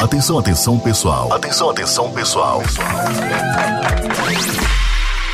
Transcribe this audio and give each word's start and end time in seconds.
Atenção, 0.00 0.36
atenção 0.36 0.80
pessoal. 0.80 1.32
Atenção, 1.32 1.70
atenção 1.70 2.10
pessoal. 2.10 2.60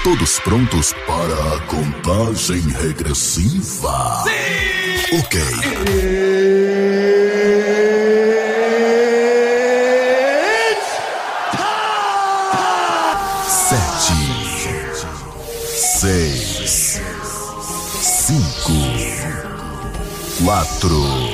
Todos 0.05 0.39
prontos 0.41 0.93
para 0.93 1.55
a 1.55 1.61
contagem 1.63 2.61
regressiva? 2.69 4.25
Sim! 4.25 5.21
Ok. 5.21 6.46
Cinco, 18.27 18.73
quatro, 20.45 21.26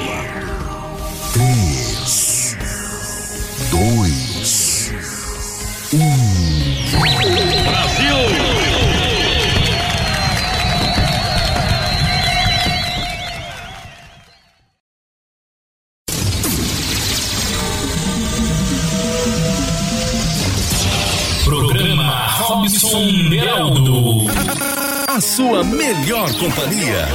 sua 25.36 25.64
melhor 25.64 26.30
companhia. 26.34 27.08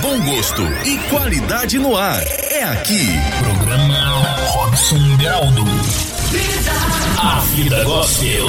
Bom 0.00 0.20
gosto 0.20 0.62
e 0.86 0.96
qualidade 1.08 1.76
no 1.76 1.96
ar. 1.96 2.22
É 2.52 2.62
aqui. 2.62 3.08
Programa 3.42 4.22
Robson 4.46 5.16
Beraldo. 5.16 5.64
A 7.18 7.40
vida 7.56 7.82
gospel. 7.82 8.46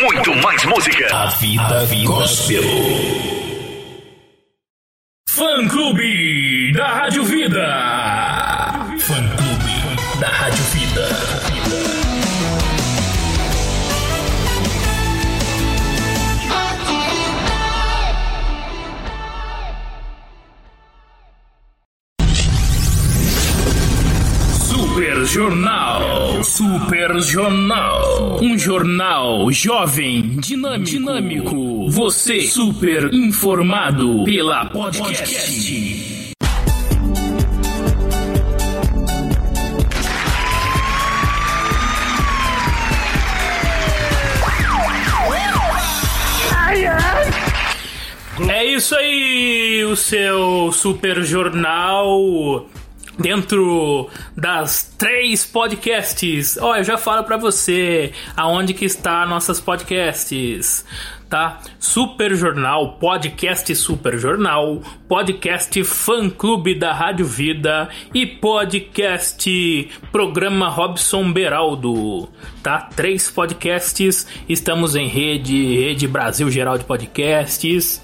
Muito 0.00 0.34
mais 0.36 0.64
música. 0.64 1.14
A 1.14 1.26
vida 1.26 1.86
gospel. 2.06 2.62
Fã 5.28 5.68
Clube 5.68 6.72
da 6.72 6.88
Rádio 6.88 7.24
Vida. 7.24 7.66
Fã 8.98 9.28
Clube 9.36 10.20
da 10.20 10.28
Rádio 10.28 10.64
Vida. 10.72 12.13
Jornal. 25.34 26.44
Super 26.44 27.20
Jornal. 27.20 28.38
Um 28.40 28.56
jornal 28.56 29.50
jovem, 29.50 30.36
dinâmico. 30.38 30.84
dinâmico. 30.84 31.90
Você 31.90 32.42
super 32.42 33.12
informado 33.12 34.22
pela 34.22 34.66
podcast. 34.66 36.36
É 48.48 48.64
isso 48.66 48.94
aí, 48.94 49.84
o 49.84 49.96
seu 49.96 50.70
super 50.70 51.24
jornal 51.24 52.68
dentro 53.18 54.08
das 54.36 54.94
três 54.98 55.44
podcasts. 55.44 56.58
Ó, 56.60 56.76
eu 56.76 56.84
já 56.84 56.98
falo 56.98 57.24
pra 57.24 57.36
você 57.36 58.12
aonde 58.36 58.74
que 58.74 58.84
está 58.84 59.24
nossas 59.26 59.60
podcasts, 59.60 60.84
tá? 61.28 61.60
Super 61.78 62.34
Jornal, 62.34 62.92
podcast 62.98 63.74
Super 63.74 64.18
Jornal, 64.18 64.80
podcast 65.08 65.82
Fã 65.84 66.28
Clube 66.30 66.74
da 66.74 66.92
Rádio 66.92 67.26
Vida 67.26 67.88
e 68.12 68.26
podcast 68.26 69.90
Programa 70.12 70.68
Robson 70.68 71.32
Beraldo, 71.32 72.28
tá? 72.62 72.88
Três 72.94 73.30
podcasts, 73.30 74.26
estamos 74.48 74.94
em 74.94 75.08
rede, 75.08 75.74
rede 75.74 76.06
Brasil 76.06 76.50
Geral 76.50 76.78
de 76.78 76.84
Podcasts 76.84 78.00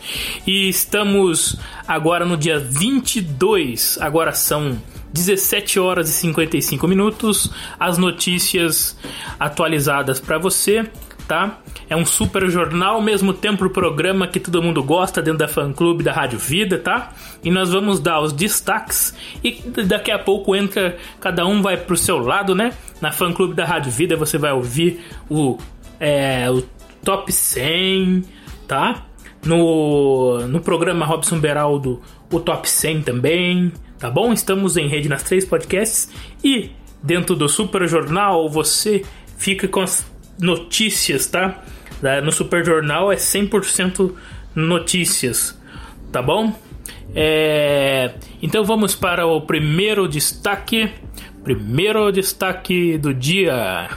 e 0.47 0.69
estamos 0.69 1.57
agora 1.87 2.25
no 2.25 2.37
dia 2.37 2.59
22, 2.59 3.99
agora 4.01 4.33
são 4.33 4.77
17 5.13 5.79
horas 5.79 6.09
e 6.09 6.13
55 6.13 6.87
minutos, 6.87 7.51
as 7.79 7.99
notícias 7.99 8.97
atualizadas 9.39 10.21
para 10.21 10.39
você, 10.39 10.89
tá? 11.27 11.61
É 11.89 11.95
um 11.95 12.05
super 12.05 12.49
jornal, 12.51 12.97
ao 12.97 13.03
mesmo 13.03 13.33
tempo 13.33 13.65
o 13.65 13.71
programa 13.71 14.27
que 14.27 14.41
todo 14.41 14.61
mundo 14.63 14.83
gosta 14.83 15.23
dentro 15.23 15.39
da 15.39 15.49
fã 15.49 15.73
clube 15.73 16.03
da 16.03 16.13
Rádio 16.13 16.39
Vida, 16.39 16.79
tá? 16.79 17.13
E 17.45 17.51
nós 17.51 17.73
vamos 17.73 18.01
dar 18.01 18.21
os 18.21 18.33
destaques 18.33 19.15
e 19.43 19.63
daqui 19.85 20.11
a 20.11 20.19
pouco 20.19 20.57
entra, 20.57 20.97
cada 21.21 21.47
um 21.47 21.63
vai 21.63 21.77
pro 21.77 21.97
seu 21.97 22.19
lado, 22.19 22.55
né? 22.55 22.73
Na 23.01 23.13
fã 23.13 23.33
clube 23.33 23.55
da 23.55 23.65
Rádio 23.65 23.93
Vida 23.93 24.17
você 24.17 24.39
vai 24.39 24.53
ouvir 24.53 25.05
o, 25.29 25.57
é, 26.01 26.51
o 26.51 26.63
top 27.05 27.33
100, 27.33 28.25
tá? 28.67 29.05
No, 29.45 30.47
no 30.49 30.61
programa 30.61 31.07
Robson 31.07 31.39
Beraldo, 31.39 32.01
o 32.31 32.41
top 32.41 32.69
100 32.69 33.03
também, 33.03 33.73
tá 34.01 34.11
bom? 34.11 34.33
Estamos 34.33 34.77
em 34.77 34.89
rede 34.89 35.09
nas 35.09 35.23
três 35.23 35.45
podcasts 35.45 36.11
e 36.43 36.71
dentro 37.03 37.37
do 37.37 37.49
Super 37.49 37.87
Jornal 37.87 38.49
você 38.49 39.05
fica 39.37 39.69
com 39.69 39.81
as 39.81 40.11
notícias, 40.39 41.27
tá? 41.27 41.63
No 42.25 42.33
Super 42.33 42.65
Jornal 42.65 43.13
é 43.13 43.17
100% 43.17 44.13
notícias, 44.55 45.57
tá 46.11 46.23
bom? 46.23 46.53
É, 47.15 48.15
Então 48.41 48.65
vamos 48.65 48.95
para 48.95 49.27
o 49.27 49.41
primeiro 49.43 50.09
destaque. 50.09 50.91
Primeiro 51.45 52.11
destaque 52.11 52.97
do 52.97 53.13
dia. 53.13 53.89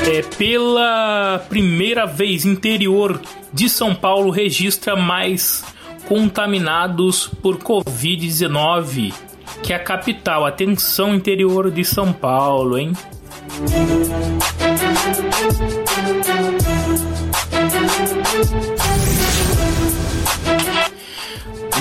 É, 0.07 0.23
pela 0.37 1.45
primeira 1.49 2.07
vez, 2.07 2.45
interior 2.45 3.21
de 3.53 3.69
São 3.69 3.95
Paulo 3.95 4.31
registra 4.31 4.97
mais 4.97 5.65
contaminados 6.09 7.29
por 7.43 7.59
Covid-19 7.59 9.13
que 9.63 9.73
a 9.73 9.79
capital. 9.79 10.47
Atenção, 10.47 11.15
interior 11.15 11.71
de 11.71 11.85
São 11.85 12.13
Paulo, 12.13 12.79
hein? 12.79 12.93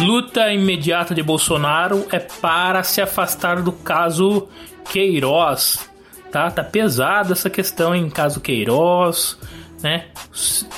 Luta 0.02 0.52
imediata 0.54 1.14
de 1.14 1.24
Bolsonaro 1.24 2.06
é 2.12 2.20
para 2.20 2.84
se 2.84 3.02
afastar 3.02 3.62
do 3.62 3.72
caso 3.72 4.48
Queiroz 4.86 5.89
tá? 6.32 6.50
Tá 6.50 6.64
pesada 6.64 7.34
essa 7.34 7.50
questão 7.50 7.96
em 7.96 8.10
caso 8.10 8.40
Queiroz, 8.40 9.38
né? 9.82 10.06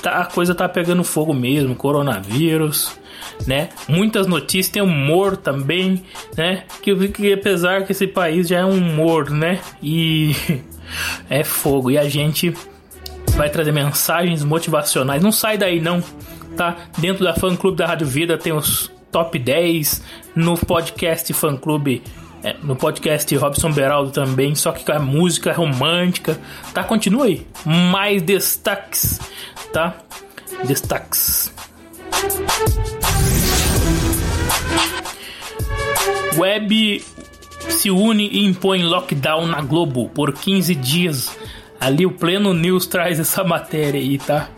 Tá, 0.02 0.22
a 0.22 0.26
coisa 0.26 0.56
tá 0.56 0.68
pegando 0.68 1.04
fogo 1.04 1.34
mesmo, 1.34 1.76
coronavírus, 1.76 2.98
né? 3.46 3.70
Muitas 3.88 4.28
notícias, 4.28 4.70
tem 4.70 4.82
humor 4.82 5.38
também, 5.38 6.04
né? 6.38 6.64
Que, 6.82 7.08
que 7.10 7.34
apesar 7.34 7.86
que 7.86 7.92
esse 7.92 8.08
país 8.08 8.48
já 8.48 8.60
é 8.60 8.66
um 8.66 8.78
humor, 8.78 9.30
né? 9.30 9.60
E 9.82 10.36
é 11.30 11.44
fogo. 11.44 11.92
E 11.92 11.98
a 11.98 12.08
gente 12.08 12.54
vai 13.36 13.50
trazer 13.50 13.72
mensagens 13.72 14.44
motivacionais. 14.44 15.22
Não 15.22 15.32
sai 15.32 15.58
daí 15.58 15.80
não, 15.80 16.04
tá? 16.56 16.78
Dentro 16.98 17.24
da 17.24 17.34
fã 17.34 17.56
clube 17.56 17.78
da 17.78 17.88
Rádio 17.88 18.08
Vida 18.08 18.38
tem 18.38 18.54
os 18.54 18.92
top 19.12 19.38
10 19.38 20.02
no 20.36 20.58
podcast 20.58 21.34
fã 21.34 21.58
clube 21.58 22.02
é, 22.44 22.56
no 22.64 22.76
podcast 22.76 23.36
Robson 23.36 23.72
Beraldo 23.72 24.12
também, 24.12 24.56
só 24.56 24.72
que 24.72 24.84
com 24.84 24.92
a 24.92 25.00
música 25.00 25.54
romântica, 25.54 26.40
tá? 26.74 26.84
Continua 26.84 27.26
aí. 27.26 27.46
Mais 27.66 28.22
destaques, 28.22 29.20
tá? 29.72 29.96
Destaques. 30.66 31.54
Web 36.38 37.04
se 37.70 37.92
une 37.92 38.28
e 38.28 38.46
impõe 38.46 38.84
lockdown 38.84 39.48
na 39.48 39.62
Globo 39.62 40.10
por 40.10 40.34
15 40.34 40.76
dias. 40.76 41.38
Ali 41.80 42.06
o 42.06 42.12
Pleno 42.12 42.54
News 42.54 42.86
traz 42.86 43.20
essa 43.20 43.44
matéria 43.44 44.00
aí, 44.00 44.18
tá? 44.18 44.50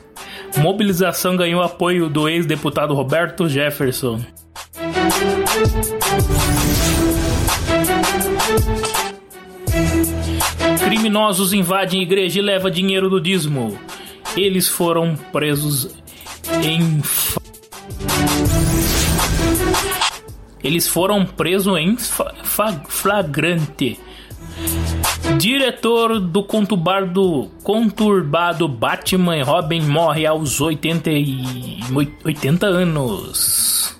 Mobilização 0.57 1.35
ganhou 1.35 1.61
apoio 1.61 2.09
do 2.09 2.29
ex-deputado 2.29 2.93
Roberto 2.93 3.47
Jefferson. 3.47 4.21
Criminosos 10.93 11.53
invadem 11.53 12.03
igreja 12.03 12.37
e 12.37 12.41
levam 12.43 12.69
dinheiro 12.69 13.09
do 13.09 13.19
dízimo. 13.19 13.79
Eles 14.37 14.69
foram 14.69 15.15
presos 15.31 15.89
em. 16.63 17.01
Eles 20.63 20.87
foram 20.87 21.25
presos 21.25 21.75
em 21.79 21.97
flagrante. 21.97 23.99
Diretor 25.39 26.19
do 26.19 26.43
conturbado, 26.43 27.49
conturbado 27.63 28.67
Batman 28.67 29.43
Robin 29.43 29.81
morre 29.81 30.27
aos 30.27 30.61
80, 30.61 31.09
e, 31.09 31.79
80 32.23 32.67
anos. 32.67 33.97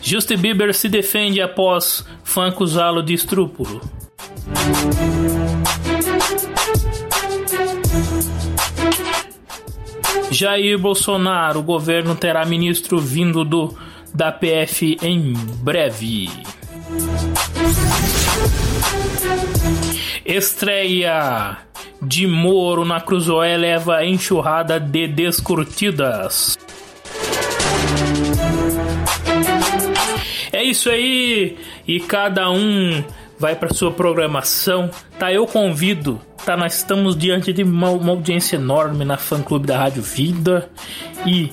Justin 0.00 0.36
Bieber 0.36 0.72
se 0.72 0.88
defende 0.88 1.42
após 1.42 2.06
fã 2.28 2.48
acusá-lo 2.48 3.02
de 3.02 3.14
estupro. 3.14 3.80
Jair 10.30 10.78
Bolsonaro, 10.78 11.60
o 11.60 11.62
governo 11.62 12.14
terá 12.14 12.44
ministro 12.44 12.98
vindo 12.98 13.44
do 13.44 13.74
da 14.14 14.30
PF 14.30 14.98
em 15.00 15.32
breve. 15.62 16.28
Estreia 20.24 21.58
de 22.02 22.26
Moro 22.26 22.84
na 22.84 23.00
Cruzoé 23.00 23.56
leva 23.56 24.04
enxurrada 24.04 24.78
de 24.78 25.08
descurtidas. 25.08 26.58
É 30.52 30.62
isso 30.62 30.88
aí, 30.88 31.58
e 31.86 32.00
cada 32.00 32.50
um 32.50 33.02
vai 33.38 33.54
para 33.54 33.72
sua 33.72 33.92
programação. 33.92 34.90
Tá, 35.18 35.32
eu 35.32 35.46
convido, 35.46 36.20
tá? 36.44 36.56
Nós 36.56 36.76
estamos 36.76 37.16
diante 37.16 37.52
de 37.52 37.62
uma, 37.62 37.90
uma 37.90 38.12
audiência 38.12 38.56
enorme 38.56 39.04
na 39.04 39.16
fã 39.16 39.42
clube 39.42 39.66
da 39.66 39.78
Rádio 39.78 40.02
Vida 40.02 40.68
e 41.26 41.50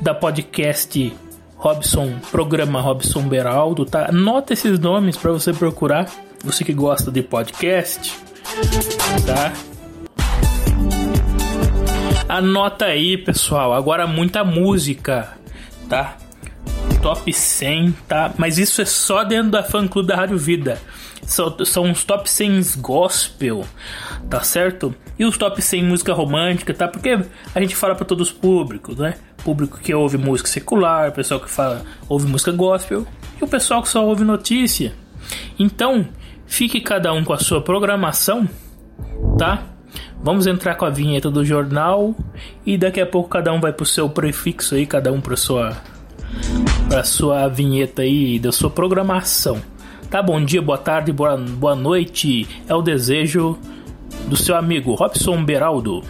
da 0.00 0.14
podcast 0.14 1.12
Robson, 1.56 2.12
programa 2.30 2.80
Robson 2.80 3.22
Beraldo, 3.22 3.84
tá? 3.84 4.08
Anota 4.08 4.52
esses 4.52 4.78
nomes 4.78 5.16
para 5.16 5.32
você 5.32 5.52
procurar, 5.52 6.06
você 6.44 6.64
que 6.64 6.72
gosta 6.72 7.10
de 7.10 7.22
podcast, 7.22 8.14
tá? 9.26 9.52
Anota 12.28 12.86
aí, 12.86 13.16
pessoal. 13.16 13.72
Agora 13.72 14.06
muita 14.06 14.44
música, 14.44 15.36
tá? 15.88 16.16
Top 17.06 17.32
100, 17.32 17.92
tá? 18.08 18.34
Mas 18.36 18.58
isso 18.58 18.82
é 18.82 18.84
só 18.84 19.22
dentro 19.22 19.52
da 19.52 19.62
fã 19.62 19.86
clube 19.86 20.08
da 20.08 20.16
Rádio 20.16 20.36
Vida. 20.36 20.82
São, 21.22 21.56
são 21.64 21.92
os 21.92 22.02
top 22.02 22.28
100 22.28 22.78
gospel, 22.78 23.64
tá 24.28 24.40
certo? 24.40 24.92
E 25.16 25.24
os 25.24 25.38
top 25.38 25.62
100 25.62 25.84
música 25.84 26.12
romântica, 26.12 26.74
tá? 26.74 26.88
Porque 26.88 27.16
a 27.54 27.60
gente 27.60 27.76
fala 27.76 27.94
para 27.94 28.04
todos 28.04 28.30
os 28.30 28.34
públicos, 28.34 28.96
né? 28.96 29.14
Público 29.44 29.78
que 29.78 29.94
ouve 29.94 30.18
música 30.18 30.48
secular, 30.48 31.12
pessoal 31.12 31.38
que 31.38 31.48
fala 31.48 31.84
ouve 32.08 32.26
música 32.26 32.50
gospel 32.50 33.06
e 33.40 33.44
o 33.44 33.46
pessoal 33.46 33.82
que 33.82 33.88
só 33.88 34.04
ouve 34.04 34.24
notícia. 34.24 34.92
Então, 35.56 36.08
fique 36.44 36.80
cada 36.80 37.12
um 37.12 37.22
com 37.22 37.32
a 37.32 37.38
sua 37.38 37.62
programação, 37.62 38.48
tá? 39.38 39.62
Vamos 40.20 40.48
entrar 40.48 40.74
com 40.74 40.84
a 40.84 40.90
vinheta 40.90 41.30
do 41.30 41.44
jornal 41.44 42.16
e 42.66 42.76
daqui 42.76 43.00
a 43.00 43.06
pouco 43.06 43.28
cada 43.28 43.52
um 43.52 43.60
vai 43.60 43.72
pro 43.72 43.86
seu 43.86 44.10
prefixo 44.10 44.74
aí, 44.74 44.84
cada 44.84 45.12
um 45.12 45.20
pra 45.20 45.36
sua 45.36 45.76
para 46.88 47.04
sua 47.04 47.48
vinheta 47.48 48.02
aí 48.02 48.38
da 48.38 48.52
sua 48.52 48.70
programação. 48.70 49.60
Tá 50.10 50.22
bom 50.22 50.42
dia, 50.44 50.62
boa 50.62 50.78
tarde, 50.78 51.12
boa, 51.12 51.36
boa 51.36 51.74
noite. 51.74 52.46
É 52.68 52.74
o 52.74 52.82
desejo 52.82 53.58
do 54.28 54.36
seu 54.36 54.56
amigo 54.56 54.94
Robson 54.94 55.44
Beraldo. 55.44 56.02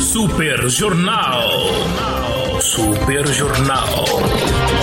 Super 0.00 0.68
Jornal. 0.68 1.48
Super 2.60 3.26
Jornal. 3.28 4.04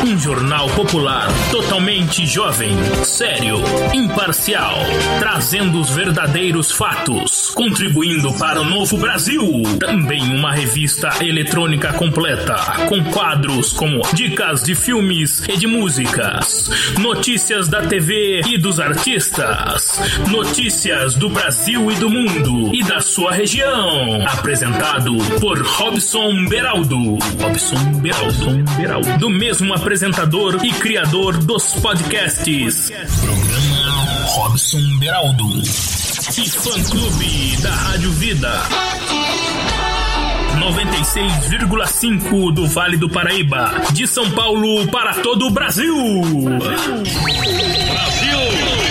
Um 0.06 0.18
jornal 0.18 0.70
popular, 0.70 1.28
totalmente 1.52 2.26
jovem, 2.26 2.72
sério, 3.04 3.58
imparcial, 3.94 4.76
trazendo 5.20 5.80
os 5.80 5.90
verdadeiros 5.90 6.72
fatos, 6.72 7.50
contribuindo 7.52 8.32
para 8.34 8.62
o 8.62 8.64
novo 8.64 8.98
Brasil. 8.98 9.64
Também 9.80 10.22
uma 10.24 10.54
revista 10.54 11.10
eletrônica 11.22 11.92
completa, 11.94 12.56
com 12.88 13.04
quadros 13.06 13.74
como 13.74 14.02
dicas 14.14 14.64
de 14.64 14.76
filmes 14.76 15.44
e 15.48 15.58
de 15.58 15.68
músicas, 15.68 16.70
notícias 17.00 17.68
da 17.68 17.82
TV 17.82 18.42
e 18.48 18.58
dos 18.58 18.80
artistas, 18.80 20.00
notícias 20.30 21.16
do 21.16 21.30
Brasil 21.30 21.92
e 21.92 21.96
do 21.96 22.10
mundo 22.10 22.74
e 22.74 22.84
da 22.84 23.02
sua 23.02 23.32
região. 23.32 24.26
Apresentado 24.28 25.16
por 25.40 25.60
Robson 25.62 26.46
Beraldo. 26.46 27.18
Robson 27.42 27.78
Beraldo. 28.02 28.64
Beraldo. 28.78 29.18
Do 29.18 29.30
mesmo 29.30 29.74
apresentador 29.88 30.60
e 30.66 30.74
criador 30.74 31.38
dos 31.38 31.72
podcasts. 31.76 32.92
Programa 33.22 34.26
Robson 34.26 34.82
Beraldo. 35.00 35.48
E 36.38 36.50
fã 36.50 36.84
clube 36.84 37.56
da 37.62 37.72
Rádio 37.74 38.12
Vida. 38.12 38.64
96,5 40.60 42.54
do 42.54 42.68
Vale 42.68 42.98
do 42.98 43.08
Paraíba. 43.08 43.72
De 43.94 44.06
São 44.06 44.30
Paulo 44.32 44.86
para 44.88 45.14
todo 45.22 45.48
o 45.48 45.52
Brasil. 45.52 45.96
Brasil. 46.60 47.06
Sintoniza 47.06 48.87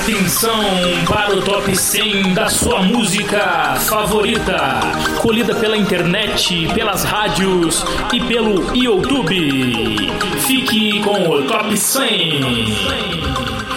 Atenção 0.00 0.64
para 1.06 1.36
o 1.36 1.42
top 1.42 1.76
100 1.76 2.32
da 2.32 2.48
sua 2.48 2.82
música 2.82 3.76
favorita, 3.80 4.80
colhida 5.20 5.54
pela 5.54 5.76
internet, 5.76 6.66
pelas 6.74 7.04
rádios 7.04 7.84
e 8.10 8.18
pelo 8.18 8.74
YouTube. 8.74 10.10
Fique 10.46 11.02
com 11.02 11.28
o 11.28 11.42
top 11.42 11.76
100. 11.76 13.69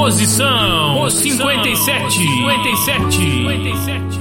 Posição 0.00 1.10
57. 1.10 2.10
57. 2.10 3.16
57. 3.16 4.18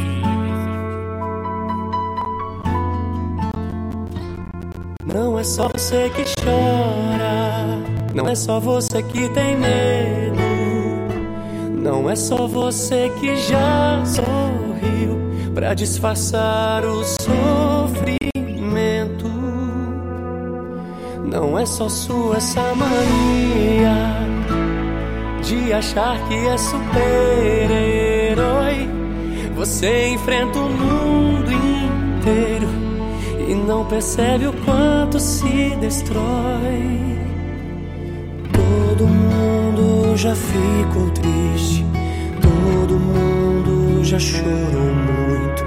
Não 5.06 5.40
é 5.40 5.44
só 5.46 5.70
você 5.70 6.10
que 6.10 6.26
chora, 6.44 7.80
não 8.14 8.28
é 8.28 8.36
só 8.36 8.60
você 8.60 9.02
que 9.02 9.30
tem 9.30 9.56
medo, 9.56 10.42
não 11.82 12.10
é 12.10 12.16
só 12.18 12.46
você 12.46 13.10
que 13.18 13.38
já 13.38 14.04
sorriu 14.04 15.18
pra 15.56 15.74
disfarçar 15.74 16.84
o 16.84 17.06
sofrimento. 17.06 18.20
Não 21.24 21.58
é 21.58 21.66
só 21.66 21.88
sua 21.88 22.36
essa 22.36 22.76
mania 22.76 24.29
de 25.50 25.74
achar 25.74 26.16
que 26.28 26.36
é 26.36 26.56
super-herói. 26.58 26.88
Você 29.56 30.10
enfrenta 30.10 30.60
o 30.60 30.70
mundo 30.70 31.52
inteiro 31.52 32.68
e 33.48 33.56
não 33.56 33.84
percebe 33.86 34.46
o 34.46 34.54
quanto 34.64 35.20
se 35.20 35.76
destrói. 35.82 37.18
Todo 38.54 39.08
mundo 39.08 40.16
já 40.16 40.36
ficou 40.36 41.10
triste, 41.10 41.84
todo 42.42 43.00
mundo 43.00 44.04
já 44.04 44.20
chorou 44.20 44.94
muito, 44.94 45.64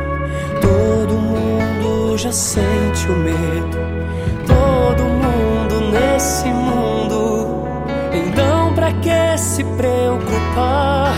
todo 0.60 1.14
mundo 1.14 2.16
já 2.16 2.30
sente 2.30 3.08
o 3.08 3.16
medo, 3.16 3.78
pra 8.92 9.00
que 9.00 9.38
se 9.38 9.64
preocupar 9.64 11.14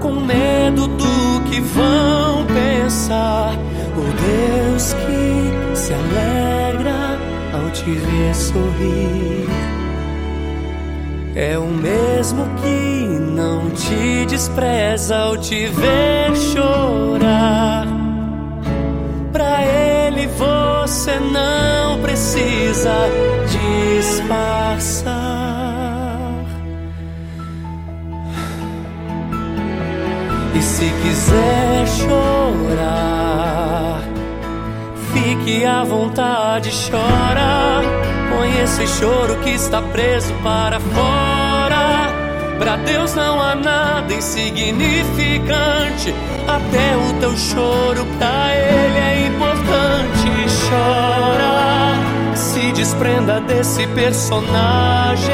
com 0.00 0.12
medo 0.12 0.88
do 0.88 1.40
que 1.48 1.60
vão 1.60 2.46
pensar? 2.46 3.52
O 3.96 4.02
Deus 4.02 4.94
que 4.94 5.76
se 5.76 5.92
alegra 5.92 7.18
ao 7.52 7.70
te 7.70 7.90
ver 7.90 8.34
sorrir. 8.34 9.48
É 11.34 11.58
o 11.58 11.66
mesmo 11.66 12.44
que 12.56 13.06
não 13.32 13.70
te 13.70 14.26
despreza 14.26 15.16
ao 15.16 15.36
te 15.36 15.66
ver 15.66 16.34
chorar. 16.36 17.86
Pra 19.32 19.62
ele 19.62 20.26
você 20.26 21.18
não 21.20 22.00
precisa 22.00 22.92
disfarçar. 23.46 25.17
Quiser 31.28 31.86
chorar, 32.06 34.00
fique 35.12 35.64
à 35.64 35.84
vontade, 35.84 36.72
chora. 36.90 37.82
Põe 38.30 38.60
esse 38.62 38.86
choro 38.86 39.36
que 39.40 39.50
está 39.50 39.82
preso 39.82 40.32
para 40.42 40.80
fora. 40.80 42.08
Pra 42.58 42.76
Deus 42.76 43.14
não 43.14 43.38
há 43.40 43.54
nada 43.54 44.12
insignificante. 44.12 46.12
Até 46.46 46.94
o 46.96 47.14
teu 47.20 47.36
choro 47.36 48.06
pra 48.18 48.54
Ele 48.54 48.98
é 48.98 49.28
importante. 49.28 50.28
Chora, 50.68 51.94
se 52.34 52.72
desprenda 52.72 53.40
desse 53.40 53.86
personagem. 53.88 55.28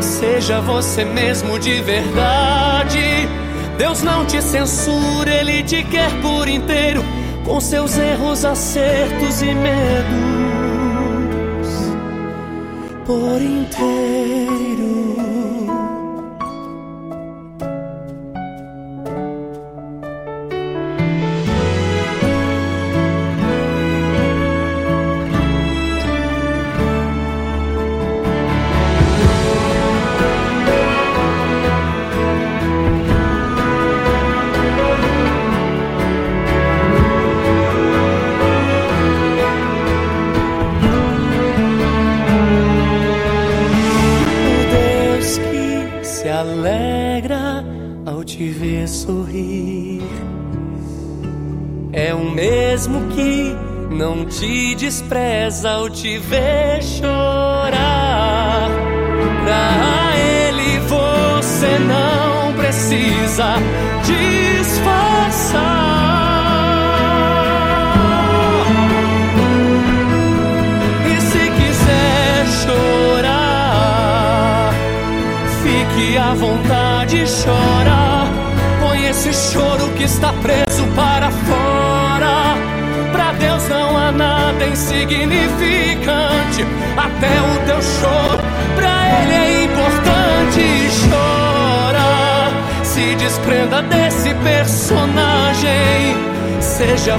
Seja 0.00 0.60
você 0.60 1.04
mesmo 1.04 1.58
de 1.58 1.82
verdade. 1.82 3.28
Deus 3.76 4.02
não 4.02 4.24
te 4.24 4.40
censura, 4.40 5.30
Ele 5.30 5.62
te 5.62 5.82
quer 5.84 6.10
por 6.20 6.48
inteiro, 6.48 7.02
com 7.44 7.60
seus 7.60 7.98
erros, 7.98 8.44
acertos 8.44 9.42
e 9.42 9.54
medos. 9.54 10.04
Por 13.04 13.42
inteiro. 13.42 14.43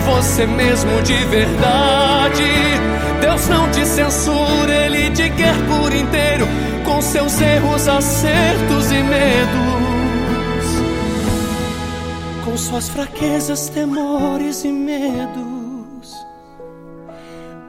Você 0.05 0.45
mesmo 0.45 1.01
de 1.01 1.15
verdade. 1.25 2.43
Deus 3.19 3.47
não 3.47 3.69
te 3.71 3.85
censura, 3.85 4.71
Ele 4.71 5.09
te 5.11 5.29
quer 5.31 5.55
por 5.67 5.93
inteiro, 5.93 6.47
com 6.85 7.01
seus 7.01 7.41
erros, 7.41 7.87
acertos 7.87 8.91
e 8.91 9.01
medos. 9.03 9.85
Com 12.45 12.57
suas 12.57 12.89
fraquezas, 12.89 13.69
temores 13.69 14.63
e 14.63 14.71
medos, 14.71 16.15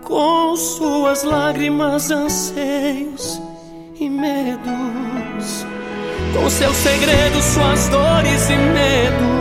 com 0.05 0.55
suas 0.57 1.25
lágrimas, 1.25 2.11
anseios 2.11 3.40
e 3.99 4.09
medos, 4.09 5.66
com 6.35 6.49
seus 6.50 6.76
segredos, 6.76 7.45
suas 7.45 7.88
dores 7.88 8.50
e 8.50 8.57
medos, 8.57 9.36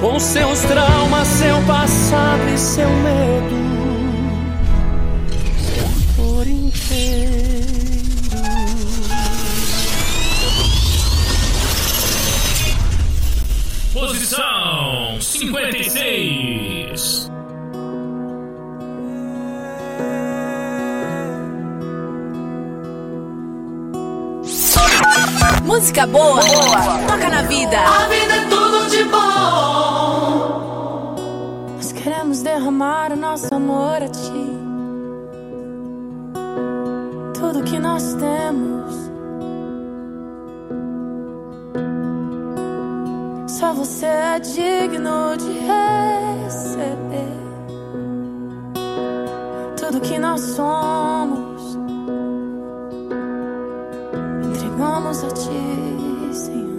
com 0.00 0.18
seus 0.18 0.60
traumas, 0.60 1.28
seu 1.28 1.62
passado 1.66 2.48
e 2.54 2.58
seu 2.58 2.88
medo, 2.88 3.56
por 6.16 6.46
inteiro. 6.46 7.50
Posição 13.92 15.20
56. 15.20 17.30
Música 25.64 26.06
boa, 26.06 26.40
boa, 26.42 26.98
toca 27.06 27.28
na 27.28 27.42
vida. 27.42 27.78
A 27.78 28.08
vida 28.08 28.29
derramar 32.70 33.12
o 33.12 33.16
nosso 33.16 33.52
amor 33.52 34.00
a 34.02 34.08
ti. 34.08 34.46
Tudo 37.34 37.64
que 37.64 37.78
nós 37.78 38.14
temos. 38.14 39.10
Só 43.48 43.72
você 43.72 44.06
é 44.06 44.38
digno 44.38 45.36
de 45.36 45.52
receber 46.46 47.00
tudo 49.76 50.00
que 50.00 50.18
nós 50.18 50.40
somos. 50.40 51.76
Entregamos 54.44 55.24
a 55.24 55.30
ti, 55.30 56.34
Senhor. 56.34 56.69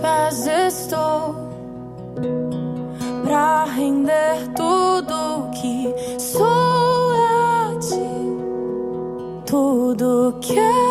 Pés 0.00 0.46
estou 0.46 1.34
pra 3.24 3.64
render 3.64 4.48
tudo 4.56 5.50
que 5.52 5.94
sou 6.18 7.12
a 7.12 7.78
ti 7.80 8.34
tudo 9.46 10.36
que 10.40 10.83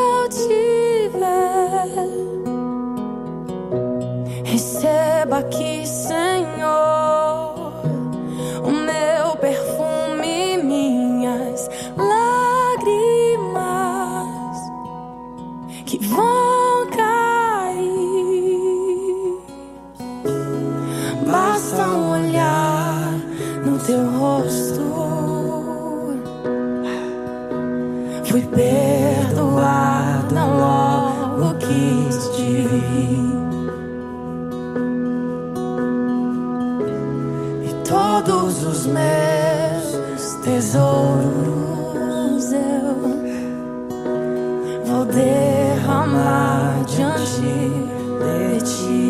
tesouros 40.64 42.54
eu 42.54 42.96
vou 44.86 45.04
derramar 45.06 46.84
diante 46.88 47.42
de 47.42 48.62
ti. 48.64 49.02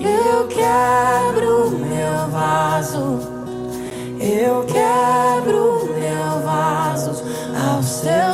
Eu 0.00 0.46
quebro 0.46 1.70
meu 1.70 2.28
vaso. 2.30 3.18
Eu 4.20 4.64
quebro 4.64 5.92
meu 5.92 6.40
vaso 6.44 7.10
aos 7.66 8.00
teus 8.00 8.31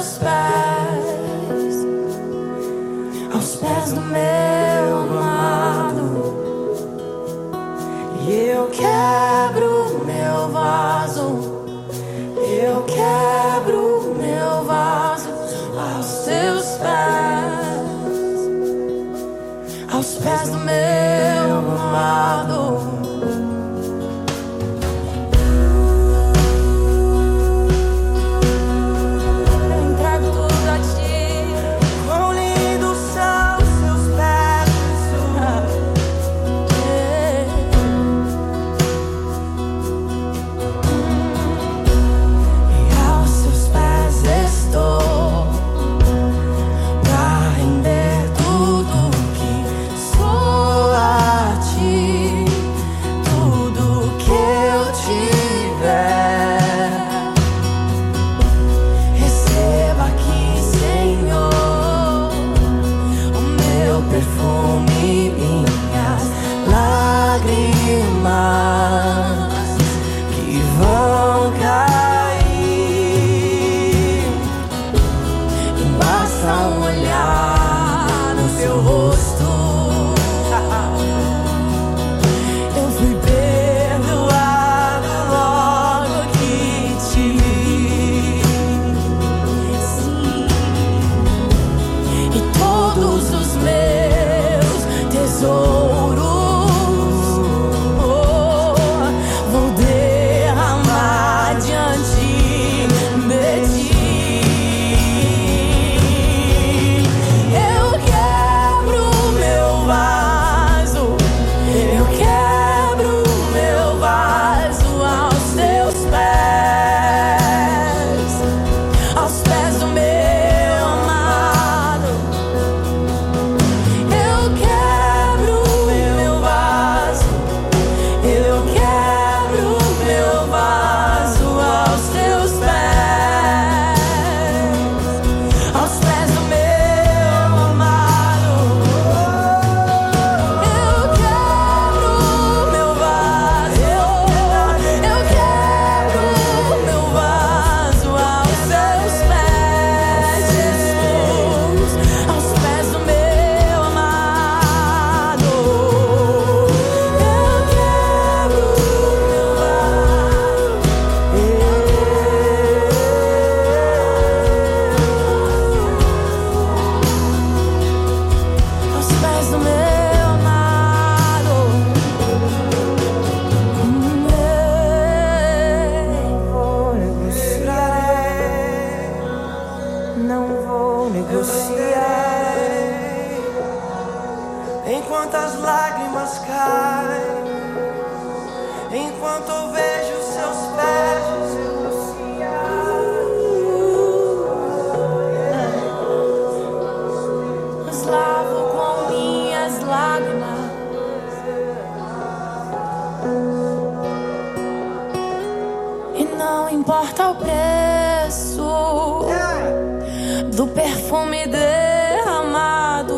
perfume 211.08 211.46
derramado, 211.46 213.16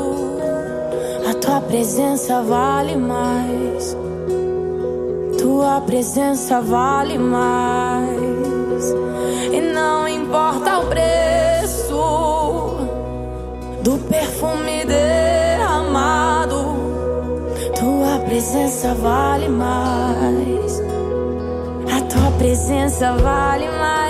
a 1.28 1.34
tua 1.34 1.60
presença 1.60 2.40
vale 2.40 2.94
mais. 2.94 3.96
Tua 5.36 5.80
presença 5.80 6.60
vale 6.60 7.18
mais. 7.18 8.94
E 9.52 9.60
não 9.60 10.06
importa 10.06 10.78
o 10.78 10.86
preço 10.86 12.76
do 13.82 13.98
perfume 14.08 14.84
derramado, 14.84 16.76
tua 17.74 18.20
presença 18.24 18.94
vale 18.94 19.48
mais 19.48 20.80
presença 22.40 23.12
vale 23.18 23.68
mais. 23.68 24.09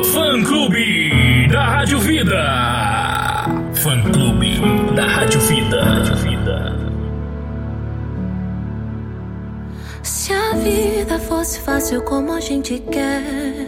Fã 0.00 0.42
Clube 0.42 1.48
da 1.48 1.66
Rádio 1.66 1.98
Vida. 1.98 3.44
Fã 3.74 4.02
Clube 4.10 4.58
da 4.96 5.06
Rádio 5.06 5.38
Vida. 5.40 5.84
Rádio 5.84 6.16
Vida. 6.16 6.76
Se 10.02 10.32
a 10.32 10.54
vida 10.54 11.18
fosse 11.18 11.60
fácil 11.60 12.00
como 12.02 12.32
a 12.32 12.40
gente 12.40 12.78
quer, 12.90 13.66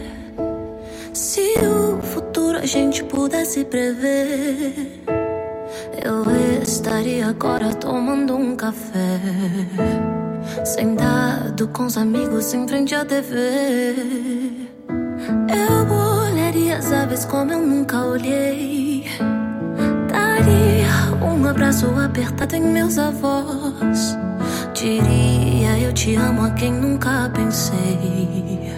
se 1.13 1.53
o 1.61 2.01
futuro 2.01 2.57
a 2.57 2.65
gente 2.65 3.03
pudesse 3.03 3.63
prever, 3.63 5.03
eu 6.03 6.25
estaria 6.63 7.27
agora 7.27 7.71
tomando 7.75 8.35
um 8.35 8.55
café, 8.55 9.19
sentado 10.65 11.67
com 11.67 11.85
os 11.85 11.95
amigos 11.97 12.51
em 12.55 12.67
frente 12.67 12.95
à 12.95 13.05
TV. 13.05 13.27
Eu 15.47 16.14
olharia 16.75 16.77
as 16.77 16.91
aves 16.91 17.25
como 17.25 17.51
eu 17.51 17.61
nunca 17.61 18.03
olhei. 18.03 19.05
Daria 20.09 21.25
um 21.25 21.47
abraço 21.47 21.87
apertado 21.99 22.55
em 22.55 22.61
meus 22.61 22.97
avós. 22.97 24.17
Diria 24.73 25.79
eu 25.79 25.93
te 25.93 26.15
amo 26.15 26.43
a 26.43 26.49
quem 26.51 26.71
nunca 26.71 27.31
pensei. 27.33 28.73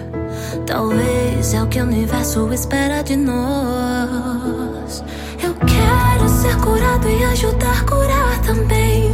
Talvez 0.65 1.53
é 1.53 1.63
o 1.63 1.67
que 1.67 1.79
o 1.79 1.83
universo 1.83 2.51
espera 2.53 3.01
de 3.03 3.15
nós. 3.15 5.03
Eu 5.41 5.53
quero 5.53 6.29
ser 6.29 6.55
curado 6.57 7.10
e 7.10 7.23
ajudar 7.25 7.79
a 7.79 7.83
curar 7.83 8.41
também. 8.41 9.12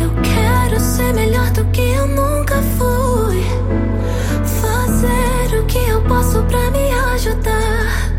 Eu 0.00 0.10
quero 0.22 0.80
ser 0.80 1.12
melhor 1.14 1.50
do 1.50 1.64
que 1.66 1.80
eu 1.80 2.06
nunca 2.06 2.56
fui. 2.76 3.42
Fazer 4.60 5.58
o 5.58 5.66
que 5.66 5.78
eu 5.78 6.02
posso 6.02 6.42
pra 6.44 6.70
me 6.70 6.91
ajudar. 7.22 8.10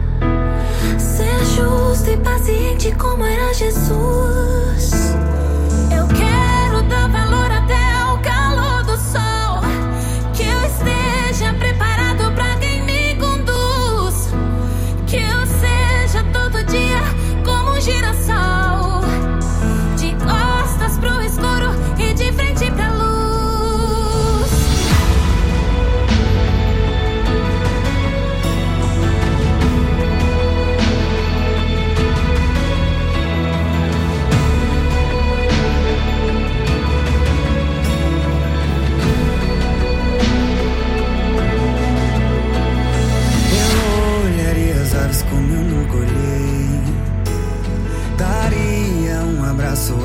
Ser 0.98 1.46
justo 1.46 2.10
e 2.10 2.18
paciente 2.18 2.96
como 2.96 3.26
era 3.26 3.54
Jesus. 3.54 5.14
Eu 5.92 6.08
quero 6.08 6.43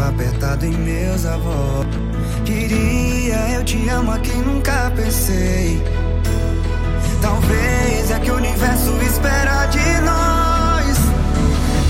apertado 0.08 0.64
em 0.64 0.72
meus 0.72 1.26
avós. 1.26 1.86
Diria 2.44 3.36
eu 3.54 3.64
te 3.64 3.88
amo 3.88 4.12
a 4.12 4.18
quem 4.18 4.36
nunca 4.42 4.90
pensei. 4.96 5.82
Talvez 7.20 8.10
é 8.10 8.18
que 8.20 8.30
o 8.30 8.36
universo 8.36 8.90
espera 9.02 9.66
de 9.66 10.00
nós. 10.00 10.98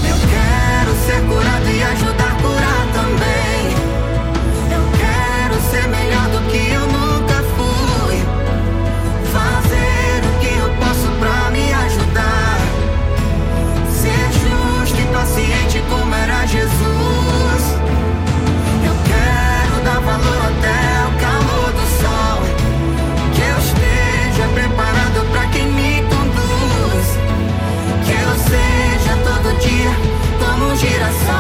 Eu 0.09 0.17
quero 0.33 0.93
ser 1.07 1.27
curado 1.29 1.71
e 1.71 1.83
ajudar 1.83 2.28
girassol. 30.81 31.38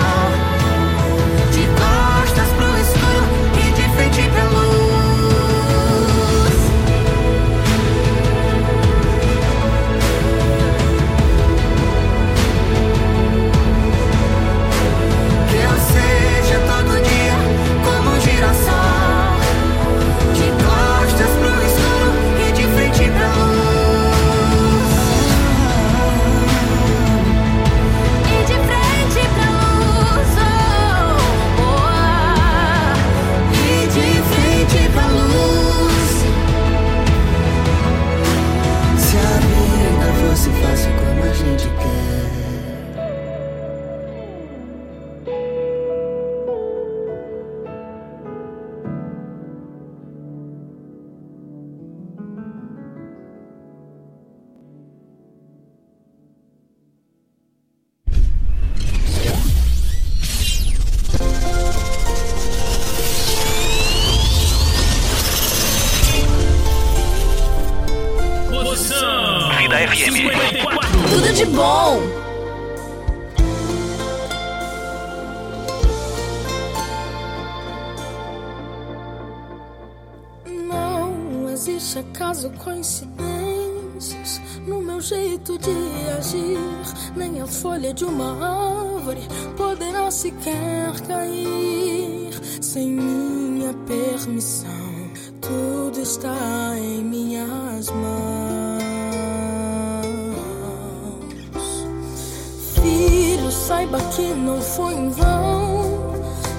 Foi 104.68 104.94
em 104.94 105.08
vão 105.08 106.12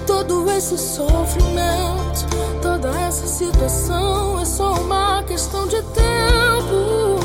todo 0.06 0.50
esse 0.50 0.76
sofrimento, 0.76 2.26
toda 2.60 2.88
essa 3.00 3.26
situação 3.26 4.40
é 4.40 4.44
só 4.44 4.74
uma 4.74 5.22
questão 5.22 5.66
de 5.68 5.80
tempo. 5.82 7.20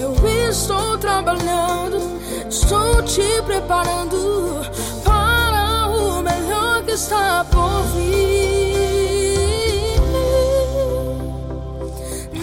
Eu 0.00 0.48
estou 0.48 0.96
trabalhando, 0.98 1.98
estou 2.48 3.02
te 3.02 3.42
preparando 3.44 4.62
para 5.04 5.88
o 5.88 6.22
melhor 6.22 6.82
que 6.84 6.92
está 6.92 7.44
por 7.50 7.82
vir. 7.94 8.74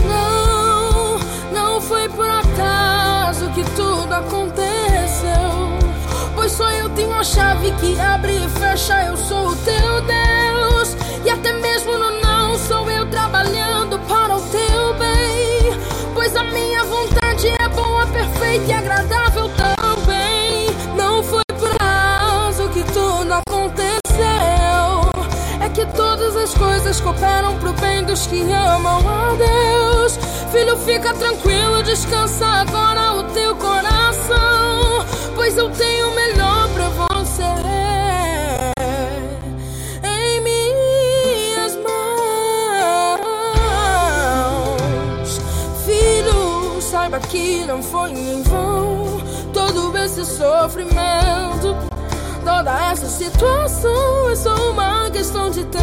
Não, 0.08 1.20
não 1.52 1.82
foi 1.82 2.08
por 2.10 2.30
acaso 2.30 3.50
que 3.52 3.64
tudo 3.76 4.14
aconteceu. 4.14 4.51
Tenho 6.96 7.14
a 7.14 7.24
chave 7.24 7.72
que 7.74 8.00
abre 8.00 8.36
e 8.46 8.50
fecha. 8.60 9.04
Eu 9.04 9.18
sou 9.18 9.50
o 9.50 9.56
teu 9.58 10.02
Deus. 10.02 10.96
E 11.26 11.30
até 11.30 11.54
mesmo 11.54 11.98
no 11.98 12.22
não 12.22 12.58
sou 12.58 12.90
eu 12.90 13.06
trabalhando 13.10 14.00
para 14.08 14.36
o 14.36 14.42
teu 14.42 14.94
bem. 14.96 15.80
Pois 16.14 16.36
a 16.36 16.44
minha 16.44 16.84
vontade 16.84 17.48
é 17.48 17.68
boa, 17.70 18.06
perfeita 18.08 18.66
e 18.66 18.74
agradável 18.74 19.50
também. 19.50 20.68
Não 20.96 21.24
foi 21.24 21.44
por 21.58 21.72
acaso 21.76 22.70
que 22.70 22.84
tudo 22.86 23.34
aconteceu. 23.34 23.92
É 25.62 25.70
que 25.70 25.86
todas 25.96 26.36
as 26.36 26.54
coisas 26.54 27.00
cooperam 27.00 27.58
pro 27.60 27.74
bem 27.74 28.04
dos 28.04 28.28
que 28.28 28.42
amam 28.52 29.00
a 29.08 29.36
Deus. 29.36 30.20
Filho, 30.52 30.76
fica 30.78 31.14
tranquilo, 31.14 31.82
descansa 31.84 32.46
agora 32.46 33.14
o 33.14 33.24
teu 33.32 33.56
coração. 33.56 35.06
Pois 35.34 35.58
eu 35.58 35.70
tenho 35.70 36.10
o 36.10 36.16
não 47.66 47.82
foi 47.82 48.12
em 48.12 48.44
vão 48.44 49.22
todo 49.54 49.98
esse 49.98 50.26
sofrimento. 50.26 51.76
Toda 52.44 52.92
essa 52.92 53.08
situação 53.08 54.30
é 54.30 54.36
só 54.36 54.72
uma 54.72 55.10
questão 55.12 55.50
de 55.50 55.64
tempo. 55.66 55.82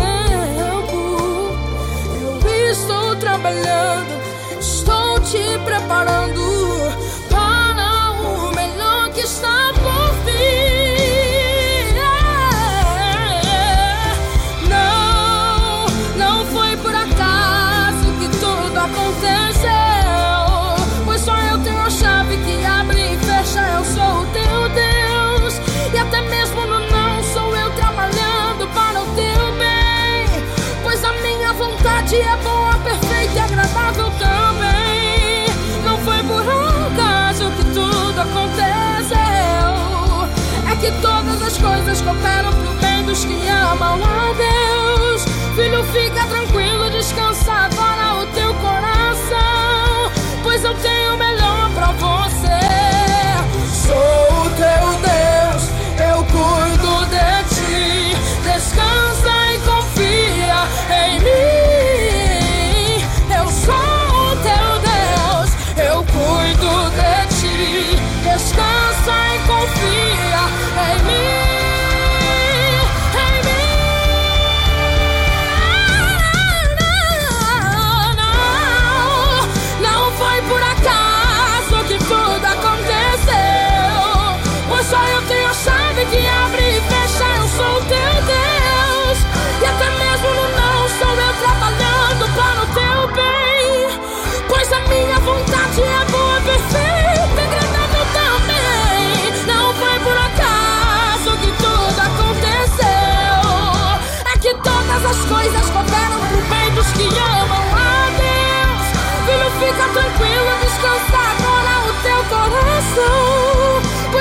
Eu 2.45 2.71
estou 2.73 3.17
trabalhando, 3.17 4.61
estou 4.61 5.21
te 5.21 5.59
preparando 5.65 6.78
vontade 32.09 32.17
é 32.17 32.37
boa, 32.39 32.75
perfeita 32.79 33.35
e 33.35 33.39
agradável 33.39 34.11
também. 34.19 35.47
Não 35.85 35.99
foi 35.99 36.23
por 36.23 36.43
acaso 36.43 37.51
que 37.51 37.65
tudo 37.65 38.21
aconteceu. 38.21 39.19
É 40.71 40.77
que 40.77 40.91
todas 41.03 41.43
as 41.43 41.59
coisas 41.59 42.01
cooperam 42.01 42.53
pro 42.53 42.73
bem 42.81 43.05
dos 43.05 43.25
que 43.25 43.49
amam 43.49 44.01
a 44.03 44.33
Deus. 44.33 45.25
Filho, 45.55 45.85
fica 45.85 46.27
tranquilo, 46.27 46.91
descansa 46.91 47.53
agora 47.53 48.23
o 48.23 48.27
teu 48.29 48.55
coração. 48.55 50.11
Pois 50.43 50.65
eu 50.65 50.75
tenho 50.77 51.15
o 51.15 51.19
melhor 51.19 51.71
pra 51.75 51.93
você. 51.93 52.59
Sou 53.71 54.47
o 54.47 54.51
teu 54.51 54.89
Deus, 55.03 55.18
Descansa 69.09 69.87
e 69.87 70.18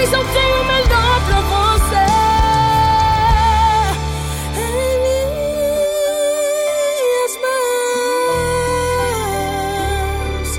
Pois 0.09 0.21
eu 0.21 0.25
tenho 0.33 0.61
o 0.61 0.65
melhor 0.65 1.21
pra 1.27 1.41
você. 1.41 2.05
Em 4.55 4.71
minhas 7.03 7.33
mãos. 10.37 10.49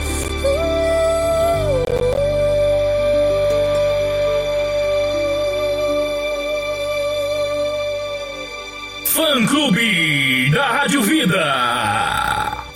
Fã 9.07 9.47
Clube 9.47 10.51
da 10.51 10.67
Rádio 10.67 11.01
Vida. 11.03 11.45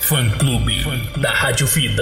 Fã 0.00 0.30
Clube 0.38 0.82
da 1.18 1.32
Rádio 1.32 1.66
Vida. 1.66 2.01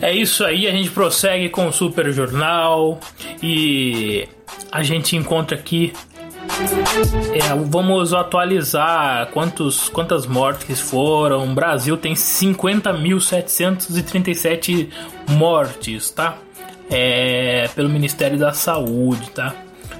É 0.00 0.12
isso 0.12 0.44
aí, 0.44 0.66
a 0.66 0.72
gente 0.72 0.90
prossegue 0.90 1.48
com 1.48 1.68
o 1.68 1.72
Super 1.72 2.12
Jornal 2.12 2.98
e 3.40 4.28
a 4.70 4.82
gente 4.82 5.16
encontra 5.16 5.56
aqui. 5.56 5.92
É, 7.32 7.54
vamos 7.66 8.12
atualizar 8.12 9.28
quantos, 9.28 9.88
quantas 9.88 10.26
mortes 10.26 10.80
foram. 10.80 11.44
O 11.44 11.54
Brasil 11.54 11.96
tem 11.96 12.14
50.737 12.14 14.88
mortes, 15.30 16.10
tá? 16.10 16.36
É, 16.90 17.70
pelo 17.74 17.88
Ministério 17.88 18.36
da 18.36 18.52
Saúde, 18.52 19.30
tá? 19.30 19.54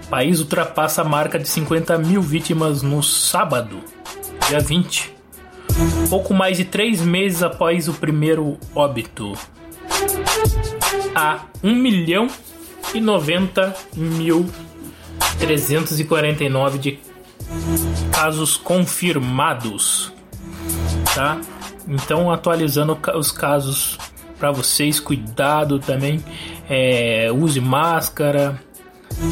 O 0.04 0.08
país 0.08 0.40
ultrapassa 0.40 1.02
a 1.02 1.04
marca 1.04 1.38
de 1.38 1.46
50 1.48 1.96
mil 1.98 2.20
vítimas 2.20 2.82
no 2.82 3.04
sábado, 3.04 3.78
dia 4.48 4.58
20. 4.58 5.11
Pouco 6.08 6.34
mais 6.34 6.56
de 6.56 6.64
três 6.64 7.00
meses 7.00 7.42
após 7.42 7.88
o 7.88 7.94
primeiro 7.94 8.58
óbito 8.74 9.32
a 11.14 11.46
1 11.62 11.74
milhão 11.74 12.26
e 12.94 13.00
90 13.00 13.74
mil 13.96 14.48
349 15.38 16.78
de 16.78 16.98
casos 18.12 18.56
confirmados, 18.56 20.12
tá? 21.14 21.40
Então 21.88 22.30
atualizando 22.30 22.98
os 23.14 23.32
casos 23.32 23.98
para 24.38 24.50
vocês, 24.50 24.98
cuidado 25.00 25.78
também, 25.78 26.22
é, 26.68 27.30
use 27.32 27.60
máscara, 27.60 28.60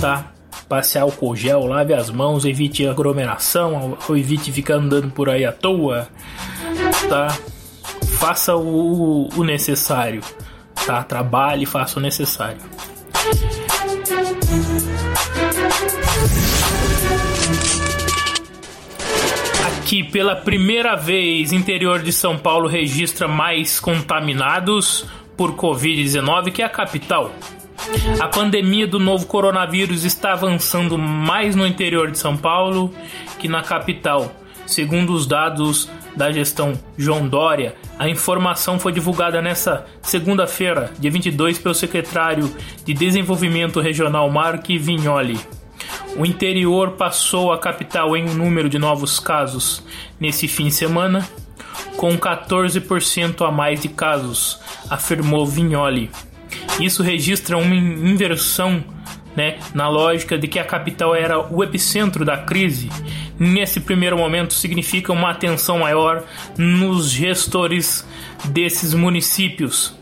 tá? 0.00 0.32
Passe 0.70 0.98
álcool 0.98 1.36
gel, 1.36 1.66
lave 1.66 1.92
as 1.92 2.08
mãos, 2.08 2.46
evite 2.46 2.86
aglomeração, 2.86 3.98
ou 4.08 4.16
evite 4.16 4.50
ficar 4.50 4.76
andando 4.76 5.10
por 5.10 5.28
aí 5.28 5.44
à 5.44 5.52
toa, 5.52 6.08
tá? 7.10 7.36
Faça 8.18 8.56
o, 8.56 9.28
o 9.36 9.44
necessário 9.44 10.22
tá? 10.86 11.02
Trabalhe 11.02 11.66
faça 11.66 11.98
o 11.98 12.02
necessário. 12.02 12.60
Aqui, 19.66 20.04
pela 20.04 20.36
primeira 20.36 20.94
vez, 20.94 21.52
interior 21.52 22.00
de 22.00 22.12
São 22.12 22.38
Paulo 22.38 22.68
registra 22.68 23.26
mais 23.26 23.80
contaminados 23.80 25.06
por 25.36 25.54
Covid-19 25.54 26.52
que 26.52 26.62
a 26.62 26.68
capital. 26.68 27.32
A 28.20 28.28
pandemia 28.28 28.86
do 28.86 28.98
novo 28.98 29.26
coronavírus 29.26 30.04
está 30.04 30.32
avançando 30.32 30.98
mais 30.98 31.56
no 31.56 31.66
interior 31.66 32.10
de 32.10 32.18
São 32.18 32.36
Paulo 32.36 32.94
que 33.38 33.48
na 33.48 33.62
capital, 33.62 34.32
segundo 34.66 35.12
os 35.12 35.26
dados 35.26 35.88
da 36.14 36.30
gestão 36.30 36.78
João 36.98 37.26
Dória, 37.26 37.74
a 37.98 38.08
informação 38.08 38.78
foi 38.78 38.92
divulgada 38.92 39.40
nesta 39.40 39.86
segunda-feira, 40.02 40.92
dia 40.98 41.10
22, 41.10 41.58
pelo 41.58 41.74
secretário 41.74 42.54
de 42.84 42.92
Desenvolvimento 42.92 43.80
Regional 43.80 44.28
Mark 44.30 44.66
Vignoli. 44.66 45.40
O 46.16 46.26
interior 46.26 46.92
passou 46.92 47.52
a 47.52 47.58
capital 47.58 48.16
em 48.16 48.28
um 48.28 48.34
número 48.34 48.68
de 48.68 48.78
novos 48.78 49.18
casos 49.18 49.82
nesse 50.18 50.48
fim 50.48 50.66
de 50.66 50.74
semana, 50.74 51.26
com 51.96 52.16
14% 52.18 53.46
a 53.46 53.50
mais 53.50 53.80
de 53.80 53.88
casos, 53.88 54.60
afirmou 54.90 55.46
Vignoli. 55.46 56.10
Isso 56.80 57.02
registra 57.02 57.56
uma 57.56 57.74
inversão 57.74 58.84
né, 59.36 59.58
na 59.74 59.88
lógica 59.88 60.38
de 60.38 60.48
que 60.48 60.58
a 60.58 60.64
capital 60.64 61.14
era 61.14 61.38
o 61.38 61.62
epicentro 61.62 62.24
da 62.24 62.38
crise, 62.38 62.88
nesse 63.38 63.78
primeiro 63.80 64.18
momento 64.18 64.54
significa 64.54 65.12
uma 65.12 65.30
atenção 65.30 65.78
maior 65.78 66.24
nos 66.58 67.08
gestores 67.10 68.04
desses 68.46 68.92
municípios. 68.94 69.94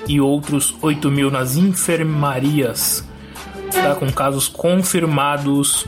e 0.08 0.22
outros 0.22 0.74
8 0.82 1.12
mil 1.12 1.30
nas 1.30 1.58
enfermarias, 1.58 3.04
tá? 3.74 3.94
com 3.96 4.10
casos 4.10 4.48
confirmados 4.48 5.86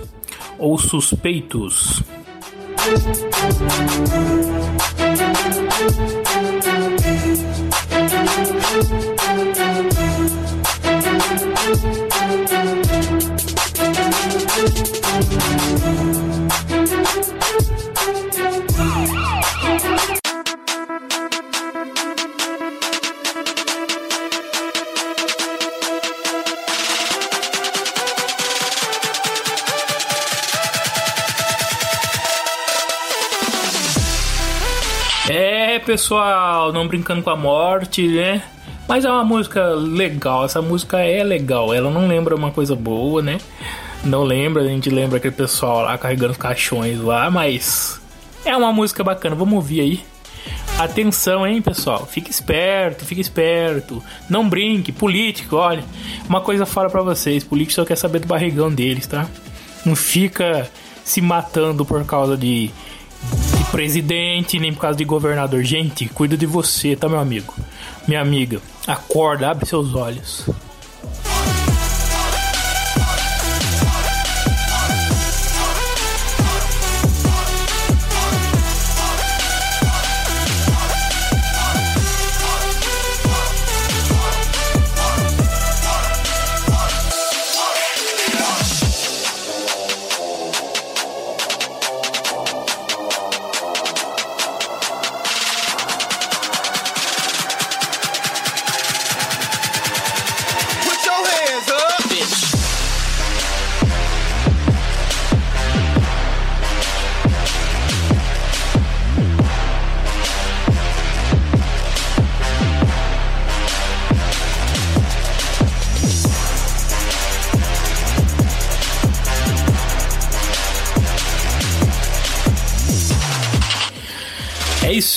ou 0.59 0.77
suspeitos. 0.77 2.03
É, 35.29 35.79
pessoal, 35.79 36.73
não 36.73 36.85
brincando 36.85 37.23
com 37.23 37.29
a 37.29 37.35
morte, 37.35 38.05
né? 38.07 38.43
Mas 38.87 39.05
é 39.05 39.09
uma 39.09 39.23
música 39.23 39.69
legal, 39.69 40.43
essa 40.43 40.61
música 40.61 40.99
é 40.99 41.23
legal. 41.23 41.73
Ela 41.73 41.89
não 41.89 42.07
lembra 42.07 42.35
uma 42.35 42.51
coisa 42.51 42.75
boa, 42.75 43.21
né? 43.21 43.37
Não 44.03 44.23
lembra, 44.23 44.61
a 44.61 44.67
gente 44.67 44.89
lembra 44.89 45.17
aquele 45.17 45.33
pessoal 45.33 45.83
lá 45.83 45.97
carregando 45.97 46.33
os 46.33 46.37
caixões 46.37 46.99
lá, 46.99 47.31
mas 47.31 48.01
é 48.43 48.55
uma 48.55 48.73
música 48.73 49.01
bacana, 49.01 49.33
vamos 49.33 49.53
ouvir 49.55 49.79
aí. 49.79 50.01
Atenção, 50.77 51.47
hein, 51.47 51.61
pessoal? 51.61 52.05
Fique 52.05 52.29
esperto, 52.29 53.05
fique 53.05 53.21
esperto. 53.21 54.03
Não 54.29 54.49
brinque, 54.49 54.91
político, 54.91 55.55
olha. 55.55 55.85
Uma 56.27 56.41
coisa 56.41 56.65
fora 56.65 56.89
para 56.89 57.01
vocês: 57.01 57.45
político 57.45 57.75
só 57.75 57.85
quer 57.85 57.95
saber 57.95 58.19
do 58.19 58.27
barrigão 58.27 58.69
deles, 58.69 59.07
tá? 59.07 59.25
Não 59.85 59.95
fica 59.95 60.69
se 61.05 61.21
matando 61.21 61.85
por 61.85 62.03
causa 62.05 62.35
de 62.35 62.69
de 62.69 62.71
presidente, 63.73 64.59
nem 64.59 64.71
por 64.71 64.81
causa 64.81 64.95
de 64.95 65.03
governador. 65.03 65.63
Gente, 65.63 66.07
cuida 66.07 66.37
de 66.37 66.45
você, 66.45 66.95
tá, 66.95 67.09
meu 67.09 67.17
amigo? 67.17 67.55
Minha 68.07 68.21
amiga, 68.21 68.61
acorda, 68.85 69.49
abre 69.49 69.65
seus 69.65 69.95
olhos. 69.95 70.47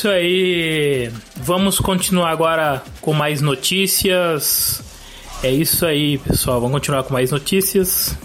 Isso 0.06 0.10
aí. 0.10 1.10
Vamos 1.36 1.80
continuar 1.80 2.30
agora 2.30 2.82
com 3.00 3.12
mais 3.12 3.40
notícias. 3.40 4.82
É 5.42 5.50
isso 5.50 5.84
aí, 5.84 6.18
pessoal. 6.18 6.60
Vamos 6.60 6.74
continuar 6.74 7.02
com 7.02 7.12
mais 7.12 7.32
notícias. 7.32 8.16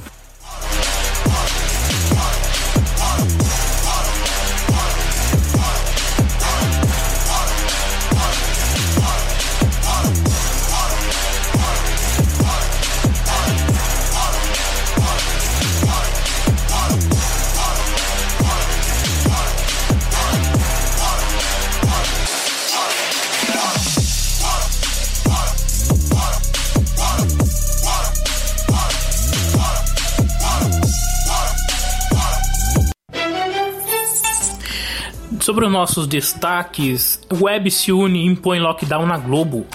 Nossos 35.72 36.05
destaques, 36.05 37.19
Web 37.32 37.72
se 37.72 37.91
une 37.91 38.19
e 38.19 38.26
impõe 38.28 38.59
lockdown 38.59 39.05
na 39.05 39.17
Globo 39.17 39.65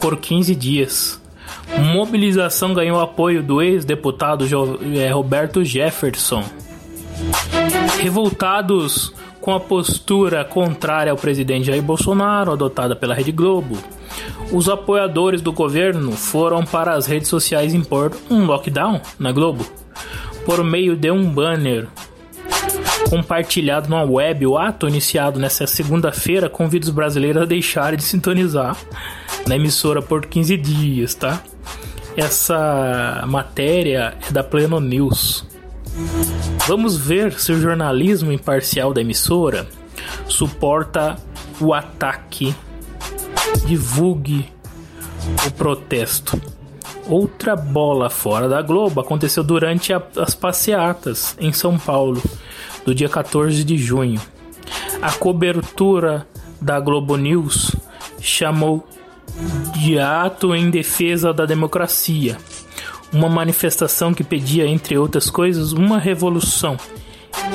por 0.00 0.18
15 0.18 0.54
dias. 0.54 1.20
Mobilização 1.92 2.74
ganhou 2.74 3.00
apoio 3.00 3.42
do 3.42 3.62
ex-deputado 3.62 4.44
eh, 4.94 5.10
Roberto 5.10 5.64
Jefferson. 5.64 6.44
Revoltados 8.00 9.14
com 9.40 9.54
a 9.54 9.60
postura 9.60 10.44
contrária 10.44 11.12
ao 11.12 11.16
presidente 11.16 11.66
Jair 11.66 11.82
Bolsonaro 11.82 12.52
adotada 12.52 12.96
pela 12.96 13.14
Rede 13.14 13.30
Globo, 13.30 13.78
os 14.52 14.68
apoiadores 14.68 15.40
do 15.40 15.52
governo 15.52 16.12
foram 16.12 16.64
para 16.64 16.94
as 16.94 17.06
redes 17.06 17.28
sociais 17.28 17.72
impor 17.72 18.12
um 18.28 18.44
lockdown 18.44 19.00
na 19.18 19.30
Globo 19.30 19.64
por 20.44 20.62
meio 20.62 20.96
de 20.96 21.10
um 21.10 21.28
banner 21.28 21.88
compartilhado 23.08 23.88
na 23.88 24.02
web. 24.02 24.46
O 24.46 24.58
ato 24.58 24.88
iniciado 24.88 25.38
nesta 25.38 25.66
segunda-feira 25.66 26.48
convida 26.48 26.86
os 26.86 26.90
brasileiros 26.90 27.42
a 27.42 27.46
deixarem 27.46 27.96
de 27.96 28.04
sintonizar 28.04 28.76
na 29.46 29.56
emissora 29.56 30.02
por 30.02 30.26
15 30.26 30.56
dias, 30.56 31.14
tá? 31.14 31.42
Essa 32.16 33.24
matéria 33.26 34.16
é 34.28 34.32
da 34.32 34.42
Pleno 34.42 34.80
News. 34.80 35.46
Vamos 36.66 36.96
ver 36.96 37.38
se 37.38 37.52
o 37.52 37.60
jornalismo 37.60 38.32
imparcial 38.32 38.92
da 38.92 39.00
emissora 39.00 39.66
suporta 40.26 41.16
o 41.60 41.72
ataque. 41.72 42.54
Divulgue 43.66 44.50
o 45.46 45.50
protesto. 45.52 46.40
Outra 47.08 47.54
bola 47.54 48.10
fora 48.10 48.48
da 48.48 48.60
Globo 48.60 49.00
aconteceu 49.00 49.44
durante 49.44 49.92
a, 49.92 50.02
as 50.16 50.34
passeatas 50.34 51.36
em 51.38 51.52
São 51.52 51.78
Paulo, 51.78 52.20
do 52.86 52.94
dia 52.94 53.08
14 53.08 53.64
de 53.64 53.76
junho. 53.76 54.20
A 55.02 55.12
cobertura 55.12 56.26
da 56.60 56.78
Globo 56.78 57.16
News 57.16 57.74
chamou 58.20 58.88
de 59.74 59.98
ato 59.98 60.54
em 60.54 60.70
defesa 60.70 61.34
da 61.34 61.44
democracia, 61.44 62.38
uma 63.12 63.28
manifestação 63.28 64.14
que 64.14 64.24
pedia, 64.24 64.66
entre 64.66 64.96
outras 64.96 65.28
coisas, 65.28 65.72
uma 65.72 65.98
revolução 65.98 66.76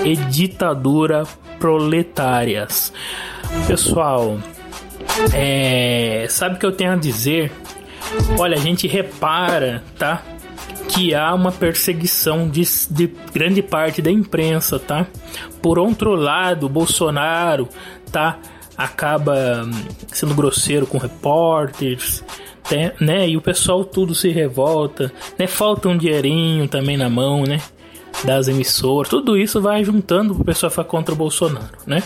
e 0.03 0.15
ditadura 0.15 1.23
proletárias. 1.59 2.93
Pessoal, 3.67 4.37
é, 5.33 6.25
sabe 6.29 6.55
o 6.55 6.59
que 6.59 6.65
eu 6.65 6.71
tenho 6.71 6.91
a 6.91 6.95
dizer? 6.97 7.51
Olha, 8.37 8.57
a 8.57 8.59
gente 8.59 8.87
repara, 8.87 9.83
tá? 9.97 10.21
Que 10.89 11.15
há 11.15 11.33
uma 11.33 11.51
perseguição 11.51 12.49
de, 12.49 12.63
de 12.89 13.07
grande 13.33 13.61
parte 13.61 14.01
da 14.01 14.11
imprensa, 14.11 14.77
tá? 14.77 15.07
Por 15.61 15.79
outro 15.79 16.15
lado, 16.15 16.67
Bolsonaro, 16.67 17.67
tá? 18.11 18.39
Acaba 18.77 19.63
hum, 19.65 19.71
sendo 20.11 20.33
grosseiro 20.33 20.85
com 20.87 20.97
repórteres, 20.97 22.23
né? 22.99 23.27
E 23.29 23.37
o 23.37 23.41
pessoal 23.41 23.83
tudo 23.83 24.13
se 24.15 24.29
revolta, 24.29 25.11
né? 25.37 25.47
Falta 25.47 25.89
um 25.89 25.97
dinheirinho 25.97 26.67
também 26.67 26.97
na 26.97 27.09
mão, 27.09 27.43
né? 27.43 27.61
Das 28.25 28.47
emissoras, 28.47 29.09
tudo 29.09 29.37
isso 29.37 29.61
vai 29.61 29.83
juntando 29.83 30.35
pro 30.35 30.43
pessoal 30.43 30.69
ficar 30.69 30.83
contra 30.83 31.13
o 31.13 31.17
Bolsonaro, 31.17 31.77
né? 31.87 32.03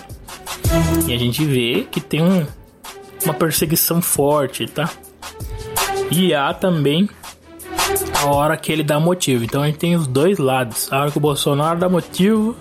E 1.07 1.13
a 1.13 1.17
gente 1.17 1.43
vê 1.43 1.87
que 1.89 1.99
tem 1.99 2.21
um, 2.21 2.45
uma 3.23 3.33
perseguição 3.33 4.01
forte, 4.01 4.65
tá? 4.67 4.89
E 6.11 6.33
há 6.33 6.53
também 6.53 7.09
a 8.21 8.25
hora 8.27 8.57
que 8.57 8.71
ele 8.71 8.83
dá 8.83 8.99
motivo. 8.99 9.43
Então 9.43 9.61
a 9.61 9.67
gente 9.67 9.77
tem 9.77 9.95
os 9.95 10.07
dois 10.07 10.37
lados. 10.37 10.91
A 10.91 11.01
hora 11.01 11.11
que 11.11 11.17
o 11.17 11.21
Bolsonaro 11.21 11.79
dá 11.79 11.89
motivo, 11.89 12.55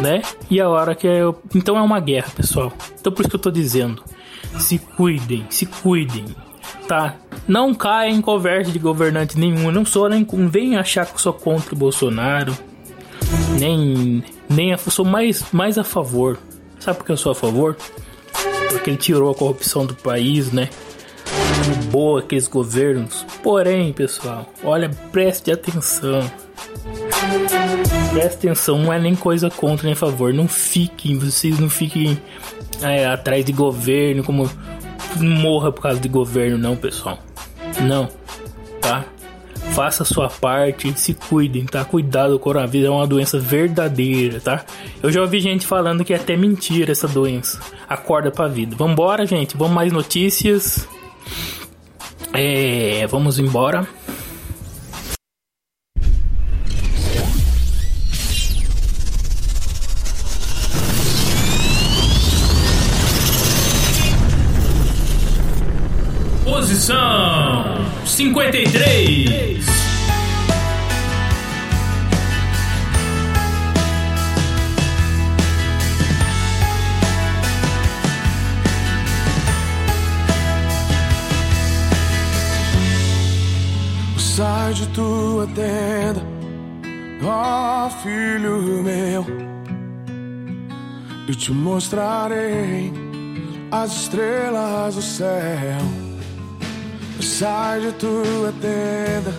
né? 0.00 0.22
E 0.50 0.60
a 0.60 0.68
hora 0.68 0.94
que 0.94 1.06
eu... 1.06 1.40
então 1.54 1.76
é 1.76 1.82
uma 1.82 2.00
guerra, 2.00 2.30
pessoal. 2.34 2.72
Então 2.98 3.12
por 3.12 3.22
isso 3.22 3.30
que 3.30 3.36
eu 3.36 3.40
tô 3.40 3.50
dizendo, 3.50 4.02
se 4.58 4.78
cuidem, 4.78 5.46
se 5.50 5.66
cuidem, 5.66 6.24
tá? 6.86 7.16
Não 7.46 7.74
caia 7.74 8.10
em 8.10 8.20
conversa 8.20 8.70
de 8.70 8.78
governante 8.78 9.38
nenhum. 9.38 9.70
não 9.70 9.84
sou 9.84 10.08
nem 10.08 10.26
vem 10.48 10.76
achar 10.76 11.06
que 11.06 11.14
eu 11.14 11.18
sou 11.18 11.32
contra 11.32 11.74
o 11.74 11.78
Bolsonaro. 11.78 12.56
Nem 13.58 14.22
nem 14.48 14.76
sou 14.76 15.04
mais 15.04 15.44
mais 15.52 15.78
a 15.78 15.84
favor. 15.84 16.38
Sabe 16.78 16.98
por 16.98 17.06
que 17.06 17.12
eu 17.12 17.16
sou 17.16 17.32
a 17.32 17.34
favor? 17.34 17.76
Porque 18.70 18.90
ele 18.90 18.96
tirou 18.96 19.30
a 19.30 19.34
corrupção 19.34 19.84
do 19.84 19.94
país, 19.94 20.52
né? 20.52 20.68
Boa 21.90 22.20
aqueles 22.20 22.48
governos. 22.48 23.24
Porém, 23.42 23.92
pessoal, 23.92 24.46
olha, 24.62 24.90
preste 25.10 25.50
atenção. 25.50 26.20
Preste 28.12 28.36
atenção, 28.36 28.78
não 28.78 28.92
é 28.92 28.98
nem 28.98 29.14
coisa 29.14 29.50
contra 29.50 29.86
nem 29.86 29.94
favor. 29.94 30.32
Não 30.32 30.48
fiquem, 30.48 31.18
vocês 31.18 31.58
não 31.58 31.68
fiquem 31.68 32.20
é, 32.82 33.06
atrás 33.06 33.44
de 33.44 33.52
governo, 33.52 34.24
como 34.24 34.50
morra 35.16 35.72
por 35.72 35.82
causa 35.82 36.00
de 36.00 36.08
governo, 36.08 36.58
não, 36.58 36.76
pessoal. 36.76 37.18
Não, 37.80 38.08
tá? 38.80 39.04
Faça 39.72 40.02
a 40.02 40.06
sua 40.06 40.28
parte, 40.28 40.92
se 40.98 41.14
cuidem, 41.14 41.64
tá? 41.64 41.84
Cuidado, 41.84 42.34
o 42.34 42.38
coronavírus 42.38 42.88
é 42.88 42.90
uma 42.90 43.06
doença 43.06 43.38
verdadeira, 43.38 44.40
tá? 44.40 44.64
Eu 45.02 45.12
já 45.12 45.20
ouvi 45.20 45.40
gente 45.40 45.66
falando 45.66 46.04
que 46.04 46.12
é 46.12 46.16
até 46.16 46.36
mentira 46.36 46.90
essa 46.90 47.06
doença. 47.06 47.60
Acorda 47.88 48.30
pra 48.30 48.48
vida. 48.48 48.74
Vambora, 48.74 49.26
gente. 49.26 49.56
Vamos 49.56 49.74
mais 49.74 49.92
notícias. 49.92 50.88
É, 52.32 53.06
vamos 53.06 53.38
embora. 53.38 53.86
Posição 66.44 67.84
53. 68.04 69.77
Tua 85.38 85.46
tenda, 85.46 86.20
ó 87.22 87.86
oh, 87.86 87.90
filho 88.02 88.82
meu, 88.82 89.24
e 91.28 91.34
te 91.34 91.52
mostrarei 91.52 92.92
as 93.70 93.92
estrelas 93.92 94.96
do 94.96 95.02
céu. 95.02 95.78
Sai 97.20 97.80
de 97.80 97.92
tua 97.92 98.52
tenda, 98.60 99.32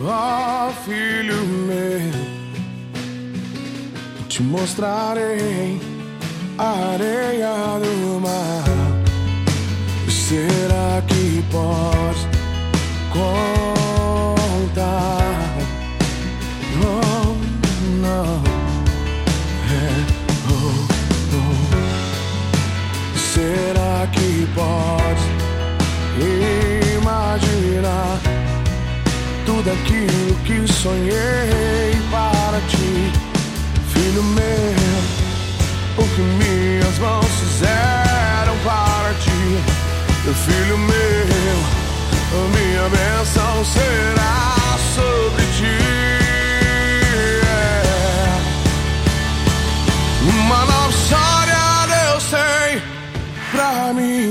ó 0.00 0.68
oh, 0.68 0.72
filho 0.84 1.44
meu, 1.66 2.12
te 4.28 4.40
mostrarei 4.42 5.80
a 6.58 6.92
areia 6.94 7.80
do 7.80 8.20
mar. 8.20 8.64
Será 10.08 11.02
que 11.08 11.42
podes? 11.50 12.38
Oh, 16.84 17.34
não. 18.00 18.42
É, 19.70 19.90
oh, 20.50 20.86
oh. 21.34 21.58
Será 23.18 24.06
que 24.12 24.46
pode 24.54 25.26
imaginar 26.96 28.20
tudo 29.44 29.70
aquilo 29.70 30.34
que 30.44 30.72
sonhei 30.72 32.00
para 32.10 32.60
ti, 32.68 33.12
filho 33.92 34.22
meu? 34.22 34.44
O 35.96 36.08
que 36.14 36.20
minhas 36.20 36.98
mãos 36.98 37.26
fizeram 37.26 38.56
para 38.64 39.14
ti, 39.14 39.60
filho 40.46 40.78
meu 40.78 40.98
minha 42.46 42.88
bênção 42.88 43.64
será 43.64 44.57
sobre 44.98 45.44
ti. 45.56 45.76
É. 47.44 47.82
Uma 50.30 50.60
nova 50.64 50.90
história 50.90 51.62
Deus 51.86 52.24
tem 52.30 52.82
pra 53.52 53.92
mim. 53.94 54.26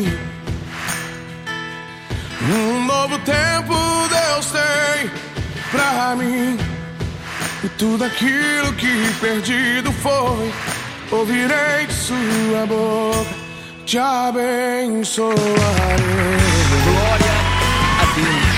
Um 2.49 2.85
novo 2.85 3.17
tempo 3.19 3.73
Deus 4.09 4.45
tem 4.51 5.09
pra 5.71 6.15
mim. 6.15 6.57
E 7.63 7.69
tudo 7.69 8.03
aquilo 8.05 8.73
que 8.73 9.13
perdido 9.19 9.91
foi, 9.93 10.53
ouvirei 11.11 11.87
de 11.87 11.93
sua 11.93 12.65
boca, 12.67 13.25
te 13.85 13.97
abençoarei. 13.97 15.37
Programa 16.83 17.47
Robson 17.99 18.56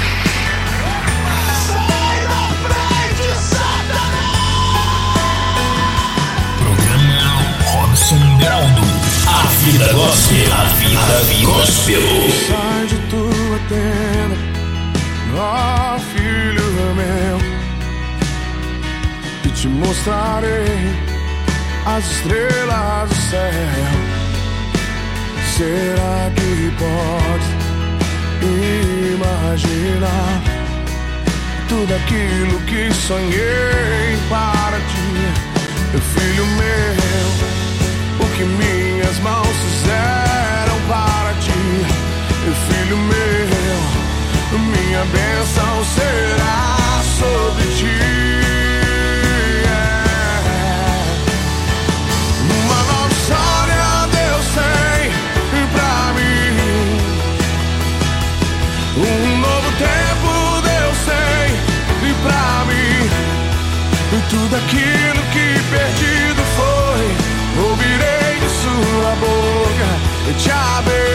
Graudo. 8.39 8.81
A 9.27 9.47
vida 9.63 9.93
gospel. 9.93 10.53
A 10.53 10.63
vida 10.79 11.45
gospel. 11.45 12.01
Sai 12.47 12.87
de 12.87 12.97
tua 13.09 13.59
tenda, 13.67 14.37
ó 15.37 15.99
filho 15.99 16.95
meu, 16.95 17.37
e 19.45 19.49
te 19.49 19.67
mostrarei 19.67 20.95
as 21.85 22.05
estrelas 22.11 23.09
do 23.09 23.15
céu. 23.15 24.19
Será 25.57 26.31
que 26.35 26.71
pode 26.79 27.49
imaginar 29.15 30.41
tudo 31.67 31.93
aquilo 31.93 32.59
que 32.61 32.93
sonhei 32.93 34.17
para 34.29 34.77
ti, 34.77 35.07
meu 35.91 36.01
filho 36.01 36.45
meu? 36.45 37.58
Que 38.39 38.45
minhas 38.45 39.19
mãos 39.19 39.47
fizeram 39.47 40.79
para 40.87 41.33
ti, 41.41 41.51
meu 42.45 42.55
filho 42.55 42.97
meu, 42.97 44.59
minha 44.59 45.03
bênção 45.03 45.83
será 45.83 47.01
sobre 47.19 47.65
ti. 47.75 48.38
Boca. 70.47 71.08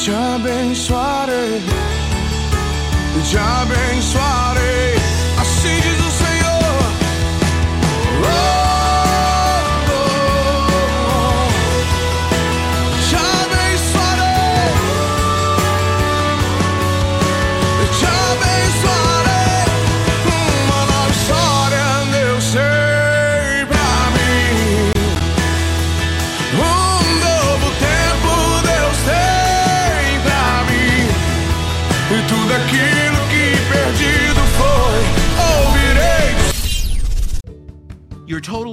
Eu 0.00 0.04
te 0.04 0.12
abençoarei. 0.12 1.60
Eu 3.14 4.99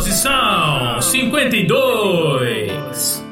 Posição 0.00 1.02
52. 1.02 3.29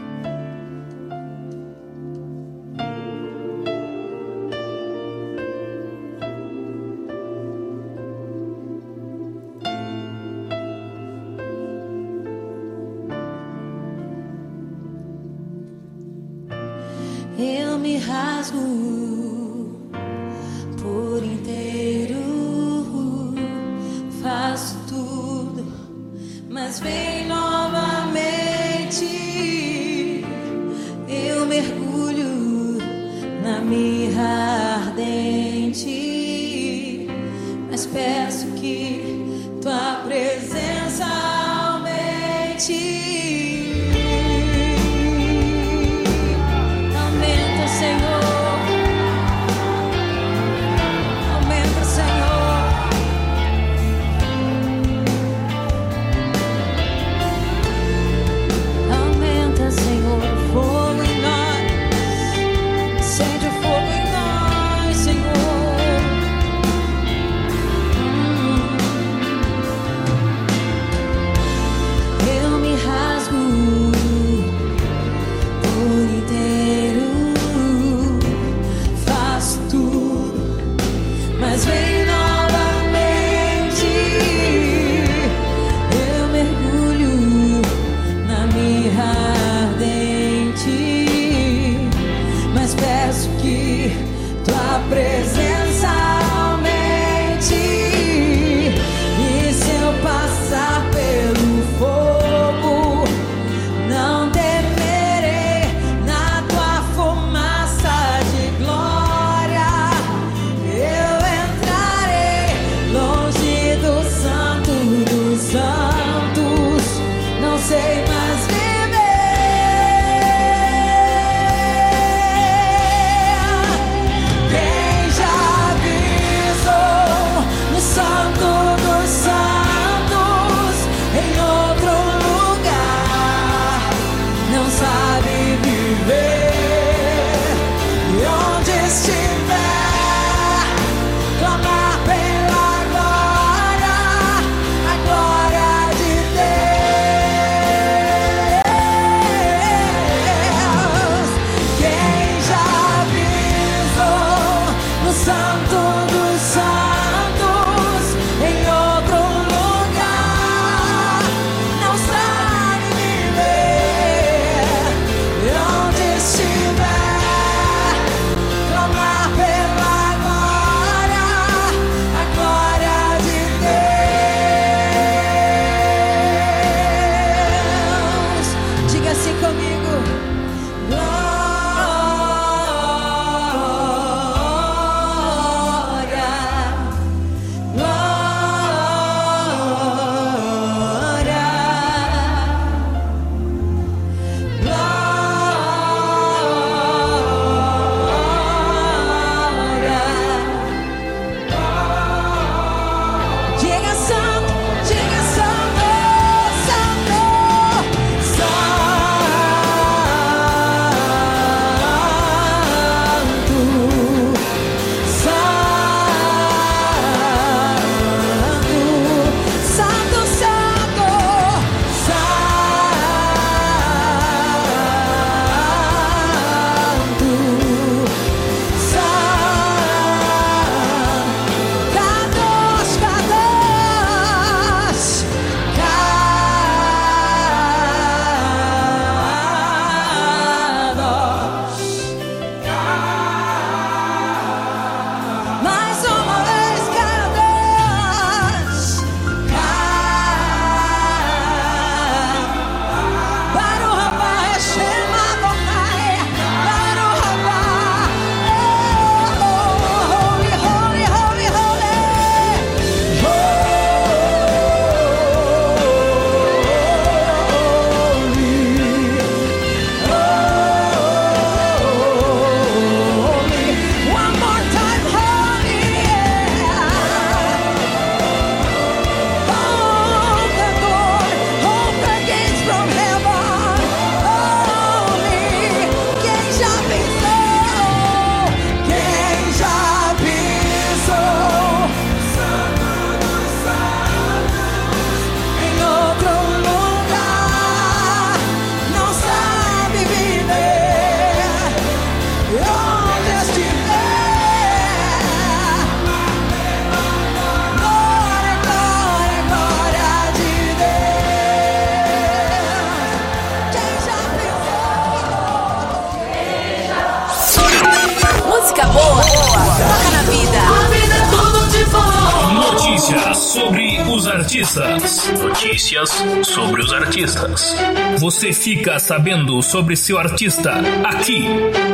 Você 328.38 328.52
fica 328.52 329.00
sabendo 329.00 329.60
sobre 329.62 329.96
seu 329.96 330.16
artista 330.16 330.74
aqui 331.04 331.40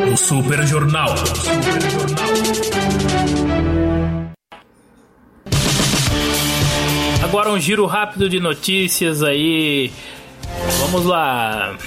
no 0.07 0.15
Super 0.15 0.67
Jornal. 0.67 1.17
Super 1.17 1.81
Jornal. 1.91 2.25
Agora 7.25 7.51
um 7.51 7.59
giro 7.59 7.87
rápido 7.87 8.29
de 8.29 8.41
notícias 8.41 9.23
aí. 9.23 9.91
Vamos 10.81 11.07
lá. 11.07 11.79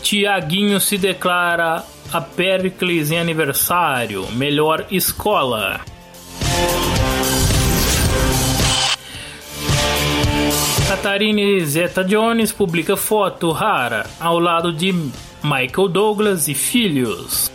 Tiaguinho 0.00 0.80
se 0.80 0.96
declara 0.96 1.82
a 2.12 2.20
Pericles 2.20 3.10
em 3.10 3.18
aniversário, 3.18 4.30
melhor 4.30 4.86
escola. 4.92 5.80
Catarine 10.88 11.66
Zeta 11.66 12.04
Jones 12.04 12.52
publica 12.52 12.96
foto 12.96 13.50
rara 13.50 14.06
ao 14.20 14.38
lado 14.38 14.72
de 14.72 14.92
Michael 15.42 15.88
Douglas 15.88 16.46
e 16.46 16.54
filhos. 16.54 17.50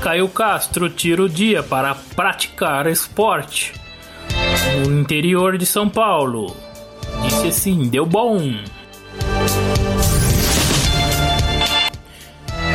Caio 0.00 0.28
Castro 0.28 0.88
tira 0.88 1.24
o 1.24 1.28
dia 1.28 1.60
para 1.62 1.96
praticar 2.14 2.86
esporte 2.86 3.72
no 4.86 5.00
interior 5.00 5.58
de 5.58 5.66
São 5.66 5.88
Paulo. 5.88 6.56
Disse 7.24 7.48
assim: 7.48 7.88
deu 7.88 8.06
bom. 8.06 8.38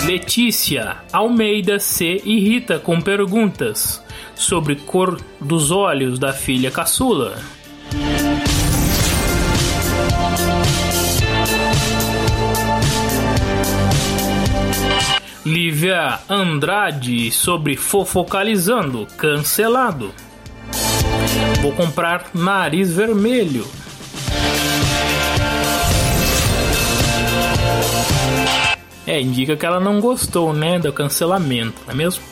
Letícia 0.06 0.98
Almeida 1.14 1.80
se 1.80 2.22
irrita 2.26 2.78
com 2.78 3.00
perguntas 3.00 4.04
sobre 4.36 4.76
cor 4.76 5.18
dos 5.40 5.72
olhos 5.72 6.20
da 6.20 6.34
filha 6.34 6.70
caçula. 6.70 7.38
Lívia 15.46 16.20
Andrade 16.28 17.32
sobre 17.32 17.78
fofocalizando 17.78 19.08
cancelado. 19.18 20.14
Vou 21.62 21.72
comprar 21.72 22.30
nariz 22.34 22.94
vermelho. 22.94 23.66
É, 29.06 29.20
indica 29.20 29.56
que 29.56 29.66
ela 29.66 29.80
não 29.80 30.00
gostou, 30.00 30.54
né, 30.54 30.80
do 30.80 30.94
cancelamento, 30.94 31.82
não 31.86 31.94
é 31.94 31.96
mesmo? 31.96 32.24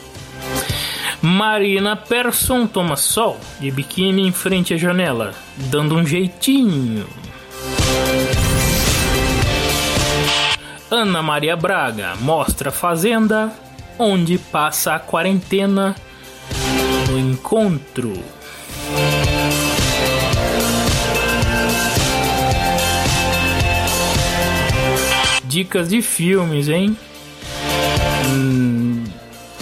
Marina 1.20 1.94
Persson 1.94 2.66
toma 2.66 2.96
sol 2.96 3.38
de 3.60 3.70
biquíni 3.70 4.26
em 4.26 4.32
frente 4.32 4.74
à 4.74 4.76
janela, 4.76 5.34
dando 5.56 5.94
um 5.94 6.04
jeitinho. 6.04 7.06
Ana 10.90 11.22
Maria 11.22 11.56
Braga 11.56 12.16
mostra 12.20 12.70
a 12.70 12.72
fazenda 12.72 13.52
onde 13.98 14.36
passa 14.36 14.94
a 14.94 14.98
quarentena 14.98 15.94
no 17.08 17.18
encontro. 17.18 18.12
Dicas 25.52 25.90
de 25.90 26.00
filmes, 26.00 26.66
hein? 26.66 26.96
Hum, 28.24 29.04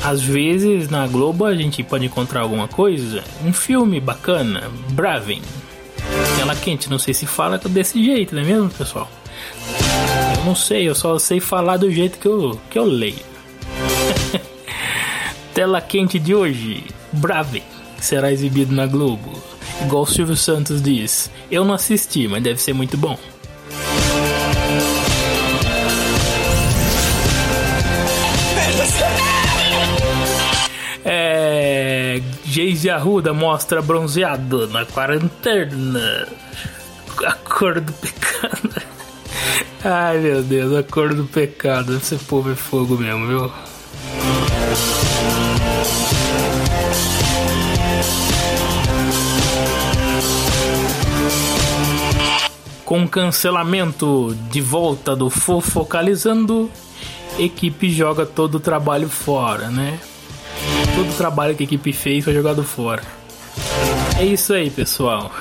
às 0.04 0.22
vezes 0.22 0.88
na 0.88 1.04
Globo 1.08 1.44
a 1.44 1.52
gente 1.56 1.82
pode 1.82 2.06
encontrar 2.06 2.42
alguma 2.42 2.68
coisa. 2.68 3.24
Um 3.44 3.52
filme 3.52 3.98
bacana, 3.98 4.70
Braven. 4.90 5.42
Tela 6.36 6.54
quente, 6.54 6.88
não 6.88 6.96
sei 6.96 7.12
se 7.12 7.26
fala 7.26 7.58
desse 7.58 8.04
jeito, 8.04 8.36
não 8.36 8.42
é 8.42 8.44
mesmo, 8.44 8.70
pessoal? 8.70 9.10
Eu 10.38 10.44
não 10.44 10.54
sei, 10.54 10.88
eu 10.88 10.94
só 10.94 11.18
sei 11.18 11.40
falar 11.40 11.76
do 11.76 11.90
jeito 11.90 12.20
que 12.20 12.28
eu, 12.28 12.60
que 12.70 12.78
eu 12.78 12.84
leio. 12.84 13.26
Tela 15.52 15.80
quente 15.80 16.20
de 16.20 16.36
hoje, 16.36 16.84
Braven, 17.10 17.64
será 17.98 18.30
exibido 18.30 18.72
na 18.72 18.86
Globo. 18.86 19.32
Igual 19.82 20.04
o 20.04 20.06
Silvio 20.06 20.36
Santos 20.36 20.80
diz. 20.80 21.28
Eu 21.50 21.64
não 21.64 21.74
assisti, 21.74 22.28
mas 22.28 22.44
deve 22.44 22.62
ser 22.62 22.74
muito 22.74 22.96
bom. 22.96 23.18
Geise 32.50 32.90
Arruda 32.90 33.32
mostra 33.32 33.80
bronzeado 33.80 34.66
na 34.66 34.84
quarentena. 34.84 36.26
A 37.24 37.32
cor 37.34 37.80
do 37.80 37.92
pecado. 37.92 38.82
Ai 39.84 40.18
meu 40.18 40.42
Deus, 40.42 40.76
a 40.76 40.82
cor 40.82 41.14
do 41.14 41.26
pecado. 41.26 41.96
Esse 41.96 42.16
povo 42.16 42.50
é 42.50 42.56
fogo 42.56 42.98
mesmo, 42.98 43.24
viu? 43.28 43.52
Com 52.84 53.06
cancelamento 53.06 54.36
de 54.50 54.60
volta 54.60 55.14
do 55.14 55.30
Fofocalizando, 55.30 56.68
equipe 57.38 57.92
joga 57.92 58.26
todo 58.26 58.56
o 58.56 58.60
trabalho 58.60 59.08
fora, 59.08 59.68
né? 59.68 60.00
Todo 61.00 61.12
o 61.12 61.16
trabalho 61.16 61.56
que 61.56 61.62
a 61.62 61.64
equipe 61.64 61.94
fez 61.94 62.22
foi 62.22 62.34
jogado 62.34 62.62
fora. 62.62 63.02
É 64.18 64.22
isso 64.22 64.52
aí, 64.52 64.68
pessoal. 64.68 65.32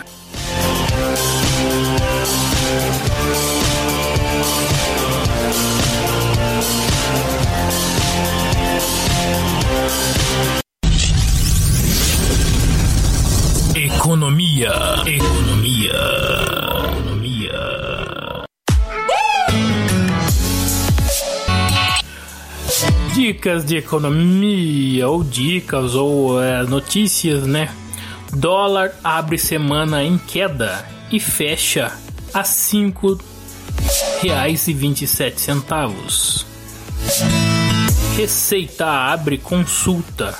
Economia, 13.76 14.72
economia. 15.06 15.49
Dicas 23.30 23.64
de 23.64 23.78
economia, 23.78 25.08
ou 25.08 25.24
dicas, 25.24 25.94
ou 25.94 26.42
é, 26.42 26.64
notícias, 26.64 27.46
né? 27.46 27.70
Dólar 28.34 28.92
abre 29.04 29.38
semana 29.38 30.04
em 30.04 30.18
queda 30.18 30.84
e 31.12 31.20
fecha 31.20 31.96
a 32.34 32.44
cinco 32.44 33.20
reais 34.20 34.68
e 34.68 34.74
vinte 34.74 35.06
centavos. 35.06 36.44
Receita 38.18 38.88
abre 38.88 39.38
consulta 39.38 40.36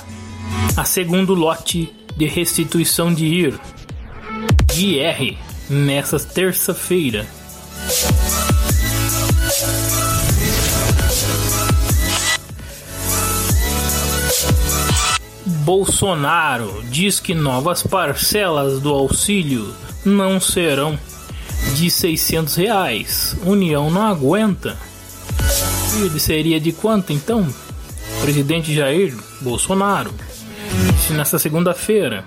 a 0.76 0.82
segundo 0.82 1.32
lote 1.32 1.94
de 2.16 2.26
restituição 2.26 3.14
de 3.14 3.24
IR, 3.24 3.60
de 4.74 4.96
IR 4.96 5.38
nessa 5.68 6.18
terça-feira. 6.18 7.24
Bolsonaro 15.60 16.82
diz 16.90 17.20
que 17.20 17.34
novas 17.34 17.82
parcelas 17.82 18.80
do 18.80 18.88
auxílio 18.88 19.74
não 20.04 20.40
serão 20.40 20.98
de 21.74 21.90
600 21.90 22.54
reais. 22.54 23.36
União 23.44 23.90
não 23.90 24.02
aguenta. 24.02 24.76
Ele 26.02 26.18
seria 26.18 26.58
de 26.58 26.72
quanto 26.72 27.12
então? 27.12 27.46
Presidente 28.22 28.74
Jair 28.74 29.14
Bolsonaro 29.42 30.12
disse 30.94 31.12
nesta 31.12 31.38
segunda-feira 31.38 32.24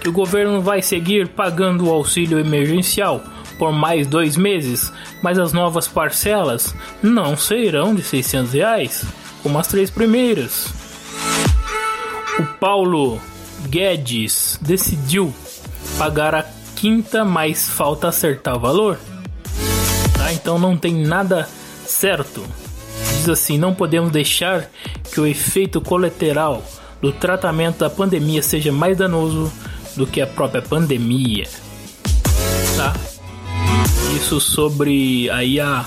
que 0.00 0.08
o 0.08 0.12
governo 0.12 0.62
vai 0.62 0.80
seguir 0.80 1.28
pagando 1.28 1.86
o 1.86 1.90
auxílio 1.90 2.38
emergencial 2.38 3.22
por 3.58 3.72
mais 3.72 4.06
dois 4.06 4.36
meses, 4.38 4.90
mas 5.22 5.38
as 5.38 5.52
novas 5.52 5.86
parcelas 5.86 6.74
não 7.02 7.36
serão 7.36 7.94
de 7.94 8.02
600 8.02 8.52
reais, 8.52 9.04
como 9.42 9.58
as 9.58 9.66
três 9.66 9.90
primeiras. 9.90 10.83
O 12.38 12.44
Paulo 12.58 13.20
Guedes 13.68 14.58
decidiu 14.60 15.32
pagar 15.96 16.34
a 16.34 16.44
quinta, 16.74 17.24
mas 17.24 17.68
falta 17.68 18.08
acertar 18.08 18.56
o 18.56 18.60
valor. 18.60 18.98
Tá? 20.16 20.32
Então 20.32 20.58
não 20.58 20.76
tem 20.76 20.94
nada 20.94 21.48
certo. 21.86 22.44
Diz 23.16 23.28
assim: 23.28 23.58
não 23.58 23.74
podemos 23.74 24.10
deixar 24.10 24.68
que 25.12 25.20
o 25.20 25.26
efeito 25.26 25.80
colateral 25.80 26.62
do 27.00 27.12
tratamento 27.12 27.78
da 27.78 27.90
pandemia 27.90 28.42
seja 28.42 28.72
mais 28.72 28.96
danoso 28.96 29.52
do 29.96 30.06
que 30.06 30.20
a 30.20 30.26
própria 30.26 30.62
pandemia. 30.62 31.44
Tá? 32.76 32.92
Isso 34.16 34.40
sobre 34.40 35.30
aí 35.30 35.60
a, 35.60 35.84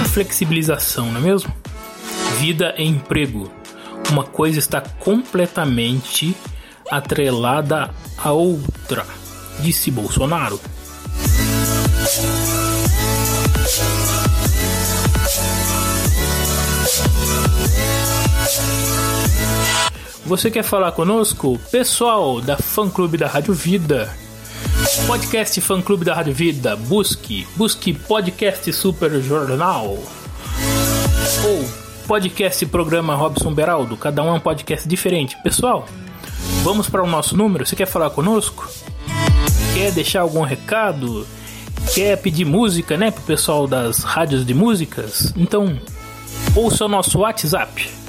a 0.00 0.04
flexibilização, 0.04 1.10
não 1.10 1.20
é 1.20 1.24
mesmo? 1.24 1.64
vida 2.34 2.74
e 2.76 2.84
emprego. 2.84 3.50
Uma 4.10 4.24
coisa 4.24 4.58
está 4.58 4.80
completamente 4.80 6.36
atrelada 6.90 7.90
à 8.16 8.32
outra, 8.32 9.06
disse 9.60 9.90
Bolsonaro. 9.90 10.60
Você 20.26 20.50
quer 20.50 20.62
falar 20.62 20.92
conosco? 20.92 21.58
Pessoal 21.70 22.40
da 22.40 22.56
Fã 22.56 22.88
Clube 22.88 23.18
da 23.18 23.26
Rádio 23.26 23.52
Vida. 23.52 24.08
Podcast 25.06 25.60
Fã 25.60 25.82
Clube 25.82 26.04
da 26.04 26.14
Rádio 26.14 26.32
Vida. 26.32 26.76
Busque, 26.76 27.46
busque 27.56 27.92
podcast 27.92 28.72
Super 28.72 29.20
Jornal. 29.20 29.98
Ou 31.44 31.83
podcast 32.06 32.64
Programa 32.66 33.14
Robson 33.14 33.52
Beraldo. 33.52 33.96
Cada 33.96 34.22
um 34.22 34.28
é 34.28 34.32
um 34.32 34.40
podcast 34.40 34.86
diferente. 34.88 35.36
Pessoal, 35.42 35.86
vamos 36.62 36.88
para 36.88 37.02
o 37.02 37.06
nosso 37.06 37.36
número. 37.36 37.66
Você 37.66 37.74
quer 37.74 37.86
falar 37.86 38.10
conosco? 38.10 38.68
Quer 39.74 39.90
deixar 39.92 40.20
algum 40.20 40.42
recado? 40.42 41.26
Quer 41.94 42.16
pedir 42.18 42.44
música, 42.44 42.96
né, 42.96 43.10
pro 43.10 43.22
pessoal 43.22 43.66
das 43.66 43.98
rádios 43.98 44.44
de 44.44 44.54
músicas? 44.54 45.32
Então, 45.36 45.78
ouça 46.54 46.84
o 46.84 46.88
nosso 46.88 47.18
WhatsApp 47.18 48.03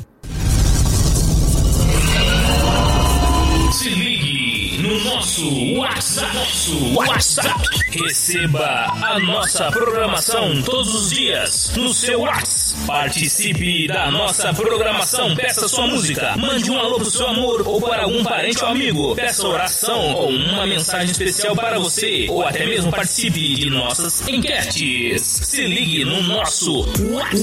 nosso 5.16 5.76
WhatsApp. 5.78 6.36
Nosso 6.36 6.94
WhatsApp. 6.94 7.68
Receba 7.92 8.88
a 9.02 9.18
nossa 9.20 9.72
programação 9.72 10.62
todos 10.62 10.94
os 10.94 11.10
dias 11.10 11.72
no 11.78 11.94
seu 11.94 12.20
WhatsApp. 12.20 12.86
Participe 12.86 13.88
da 13.88 14.12
nossa 14.12 14.54
programação. 14.54 15.34
Peça 15.34 15.70
sua 15.70 15.88
música. 15.88 16.36
Mande 16.36 16.70
um 16.70 16.78
alô 16.78 16.98
pro 16.98 17.10
seu 17.10 17.28
amor 17.28 17.66
ou 17.66 17.80
para 17.80 18.04
algum 18.04 18.24
parente 18.26 18.62
ou 18.62 18.70
amigo. 18.70 19.16
Peça 19.16 19.48
oração 19.48 20.16
ou 20.16 20.30
uma 20.32 20.68
mensagem 20.68 21.12
especial 21.12 21.56
para 21.56 21.80
você. 21.80 22.28
Ou 22.30 22.46
até 22.46 22.66
mesmo 22.66 22.92
participe 22.92 23.56
de 23.56 23.70
nossas 23.70 24.28
enquetes. 24.28 25.22
Se 25.22 25.66
ligue 25.66 26.04
no 26.04 26.22
nosso 26.24 26.86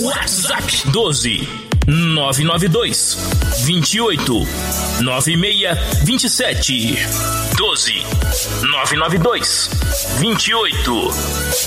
WhatsApp 0.02 0.90
12 0.90 1.71
992 1.87 3.16
28 3.66 4.47
96 5.01 5.78
27 6.05 6.97
12 7.57 8.05
992 8.70 9.70
28 10.20 11.11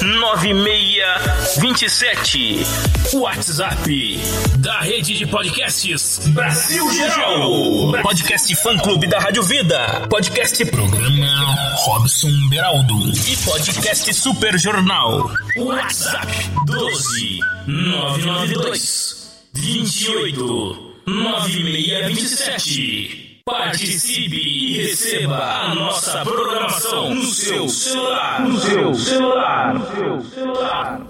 96 0.02 1.60
27 1.60 2.66
WhatsApp 3.14 4.20
da 4.58 4.80
rede 4.80 5.14
de 5.14 5.26
podcasts 5.28 6.28
Brasil 6.30 6.92
Geral. 6.92 8.02
Podcast 8.02 8.56
Fã 8.56 8.78
Clube 8.78 9.08
da 9.08 9.20
Rádio 9.20 9.44
Vida. 9.44 10.08
Podcast 10.10 10.66
Programa 10.66 11.56
Robson 11.86 12.32
Beraldo. 12.50 12.96
E 13.28 13.38
Podcast 13.38 14.14
Super 14.14 14.58
Jornal. 14.58 15.30
WhatsApp 15.58 16.28
12 16.66 17.40
992 17.68 19.25
28 19.56 20.96
9627. 21.08 23.42
Participe 23.46 24.36
e 24.36 24.82
receba 24.82 25.38
a 25.38 25.74
nossa 25.74 26.26
programação 26.26 27.16
no 27.16 27.24
seu 27.24 27.70
celular. 27.70 28.42
No 28.42 28.60
seu 28.60 28.94
celular. 28.96 29.74
No 29.74 29.86
seu 29.86 30.22
celular. 30.22 31.08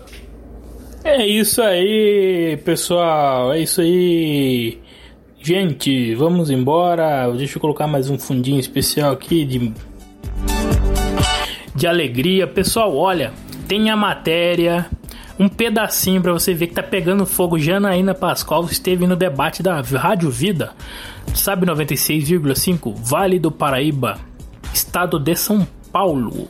É 1.04 1.26
isso 1.26 1.60
aí, 1.62 2.58
pessoal. 2.64 3.52
É 3.52 3.62
isso 3.62 3.82
aí. 3.82 4.78
Gente, 5.42 6.14
vamos 6.14 6.52
embora. 6.52 7.28
Deixa 7.32 7.58
eu 7.58 7.62
colocar 7.62 7.88
mais 7.88 8.12
um 8.12 8.20
fundinho 8.20 8.60
especial 8.60 9.14
aqui 9.14 9.44
de 9.44 9.74
de 11.74 11.88
alegria. 11.88 12.46
Pessoal, 12.46 12.96
olha, 12.96 13.34
tem 13.68 13.90
a 13.90 13.96
matéria 13.96 14.88
um 15.38 15.50
pedacinho 15.50 16.22
para 16.22 16.34
você 16.34 16.54
ver 16.54 16.68
que 16.68 16.74
tá 16.74 16.84
pegando 16.84 17.26
fogo. 17.26 17.60
Janaína 17.60 18.14
Pascoal 18.14 18.66
esteve 18.66 19.06
no 19.06 19.16
debate 19.16 19.62
da 19.62 19.82
Rádio 19.82 20.30
Vida, 20.30 20.72
sabe 21.34 21.66
96,5, 21.66 22.96
Vale 22.96 23.40
do 23.40 23.52
Paraíba, 23.52 24.18
estado 24.74 25.20
de 25.20 25.36
São 25.36 25.68
Paulo. 25.92 26.48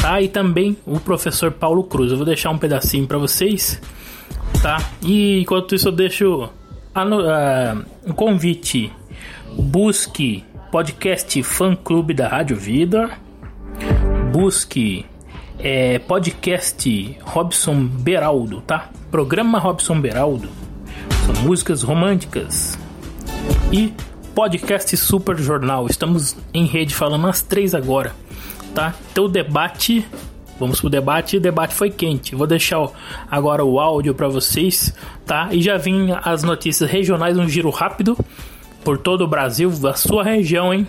Tá? 0.00 0.20
E 0.20 0.28
também 0.28 0.76
o 0.86 0.98
professor 0.98 1.52
Paulo 1.52 1.84
Cruz. 1.84 2.10
Eu 2.10 2.16
vou 2.16 2.26
deixar 2.26 2.50
um 2.50 2.58
pedacinho 2.58 3.06
para 3.06 3.18
vocês, 3.18 3.80
tá? 4.60 4.82
E 5.02 5.40
enquanto 5.40 5.74
isso 5.74 5.88
eu 5.88 5.92
deixo 5.92 6.44
uh, 6.44 7.84
um 8.06 8.12
convite. 8.12 8.92
Busque 9.56 10.44
podcast 10.70 11.42
Fã 11.42 11.76
Clube 11.76 12.14
da 12.14 12.28
Rádio 12.28 12.56
Vida. 12.56 13.10
Busque 14.32 15.04
é, 15.62 16.00
podcast 16.00 17.16
Robson 17.22 17.86
Beraldo, 17.86 18.60
tá? 18.62 18.90
Programa 19.10 19.58
Robson 19.60 20.00
Beraldo. 20.00 20.48
São 21.24 21.44
músicas 21.44 21.82
românticas. 21.82 22.76
E 23.70 23.92
podcast 24.34 24.96
Super 24.96 25.38
Jornal. 25.38 25.86
Estamos 25.86 26.36
em 26.52 26.66
rede 26.66 26.94
falando 26.94 27.26
as 27.28 27.42
três 27.42 27.74
agora, 27.74 28.12
tá? 28.74 28.94
Então 29.12 29.26
o 29.26 29.28
debate, 29.28 30.04
vamos 30.58 30.80
pro 30.80 30.90
debate. 30.90 31.36
O 31.36 31.40
debate 31.40 31.74
foi 31.74 31.90
quente. 31.90 32.34
Vou 32.34 32.46
deixar 32.46 32.88
agora 33.30 33.64
o 33.64 33.78
áudio 33.78 34.14
para 34.14 34.28
vocês, 34.28 34.92
tá? 35.24 35.48
E 35.52 35.62
já 35.62 35.76
vim 35.76 36.08
as 36.24 36.42
notícias 36.42 36.90
regionais, 36.90 37.38
um 37.38 37.48
giro 37.48 37.70
rápido 37.70 38.18
por 38.82 38.98
todo 38.98 39.22
o 39.22 39.28
Brasil, 39.28 39.70
a 39.88 39.94
sua 39.94 40.24
região, 40.24 40.74
hein? 40.74 40.88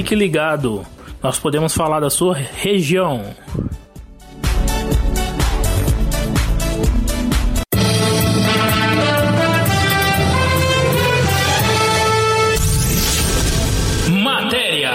Fique 0.00 0.14
ligado, 0.14 0.82
nós 1.22 1.38
podemos 1.38 1.74
falar 1.74 2.00
da 2.00 2.08
sua 2.08 2.34
região. 2.34 3.22
Matéria 14.08 14.90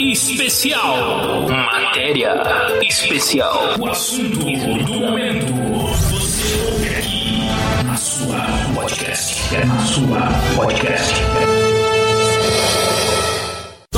especial. 0.00 1.46
Matéria 1.50 2.42
especial. 2.80 3.78
O 3.78 3.86
assunto 3.90 4.38
do 4.38 5.00
momento. 5.00 5.52
Você 6.12 6.72
ouve 6.72 6.88
aqui 6.94 7.84
na 7.84 7.94
sua 7.94 8.40
podcast. 8.74 9.54
É 9.54 9.66
na 9.66 9.78
sua 9.80 10.20
podcast 10.56 11.55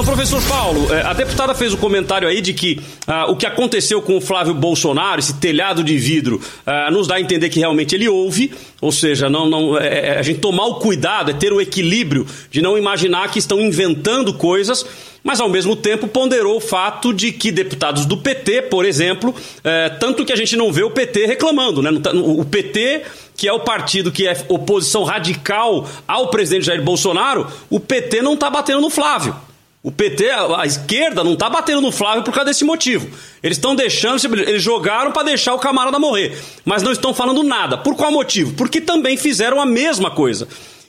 Professor 0.05 0.43
Paulo, 0.49 0.93
é, 0.93 1.03
a 1.03 1.13
deputada 1.13 1.55
fez 1.55 1.73
o 1.73 1.77
um 1.77 1.79
comentário 1.79 2.29
aí 2.29 2.41
de 2.41 2.53
que 2.53 2.81
uh, 3.07 3.31
o 3.31 3.37
que 3.37 3.47
aconteceu 3.47 4.01
com 4.03 4.17
o 4.17 4.21
Flávio 4.21 4.55
Bolsonaro, 4.55 5.19
esse 5.19 5.35
telhado 5.35 5.83
de 5.83 5.97
vidro, 5.97 6.41
uh, 6.67 6.93
nos 6.93 7.07
dá 7.07 7.17
a 7.17 7.21
entender 7.21 7.49
que 7.49 7.59
realmente 7.59 7.95
ele 7.95 8.09
ouve, 8.09 8.53
ou 8.81 8.93
seja, 8.93 9.29
não, 9.29 9.49
não, 9.49 9.79
é, 9.79 10.19
a 10.19 10.23
gente 10.23 10.41
tomar 10.41 10.67
o 10.67 10.75
cuidado, 10.77 11.31
é 11.31 11.35
ter 11.35 11.53
o 11.53 11.61
equilíbrio 11.61 12.27
de 12.51 12.61
não 12.61 12.77
imaginar 12.77 13.31
que 13.31 13.39
estão 13.39 13.61
inventando 13.61 14.33
coisas 14.35 14.85
mas 15.23 15.41
ao 15.41 15.49
mesmo 15.49 15.77
tempo 15.77 16.09
ponderou 16.09 16.57
o 16.57 16.61
fato 16.61 17.13
de 17.13 17.33
que 17.33 17.51
deputados 17.51 18.07
do 18.07 18.17
PT, 18.17 18.63
por 18.63 18.85
exemplo, 18.85 19.35
é, 19.63 19.91
tanto 19.91 20.25
que 20.25 20.33
a 20.33 20.37
gente 20.37 20.57
não 20.57 20.73
vê 20.73 20.83
o 20.83 20.91
PT 20.91 21.27
reclamando, 21.27 21.83
né? 21.83 21.91
Tá, 22.01 22.13
o 22.13 22.45
PT 22.45 23.03
que 23.37 23.47
é 23.47 23.53
o 23.53 23.61
partido 23.61 24.11
que 24.11 24.27
é 24.27 24.37
oposição 24.49 25.05
radical 25.05 25.87
ao 26.07 26.29
presidente 26.29 26.67
Jair 26.67 26.83
Bolsonaro, 26.83 27.47
o 27.69 27.79
PT 27.79 28.23
não 28.23 28.35
está 28.35 28.49
batendo 28.49 28.81
no 28.81 28.91
Flávio. 28.91 29.35
O 29.89 29.91
PT, 29.91 30.29
a 30.31 30.67
esquerda, 30.67 31.25
não 31.25 31.33
está 31.33 31.49
batendo 31.49 31.81
no 31.81 31.91
Flávio 31.91 32.23
por 32.23 32.35
causa 32.35 32.51
desse 32.51 32.63
motivo. 32.63 33.09
Eles 33.43 33.57
estão 33.57 33.75
deixando, 33.75 34.23
eles 34.35 34.63
jogaram 34.63 35.13
para 35.13 35.23
deixar 35.23 35.55
o 35.55 35.59
camarada 35.59 35.99
morrer, 35.99 36.39
mas 36.63 36.83
não 36.83 36.93
estão 36.93 37.15
falando 37.15 37.43
nada. 37.43 37.79
Por 37.79 37.97
qual 37.97 38.13
motivo? 38.13 38.53
Porque 38.53 38.83
também 38.83 39.17
fizeram 39.17 39.63
a 39.63 39.65
mesma 39.65 40.11
coisa. 40.11 40.47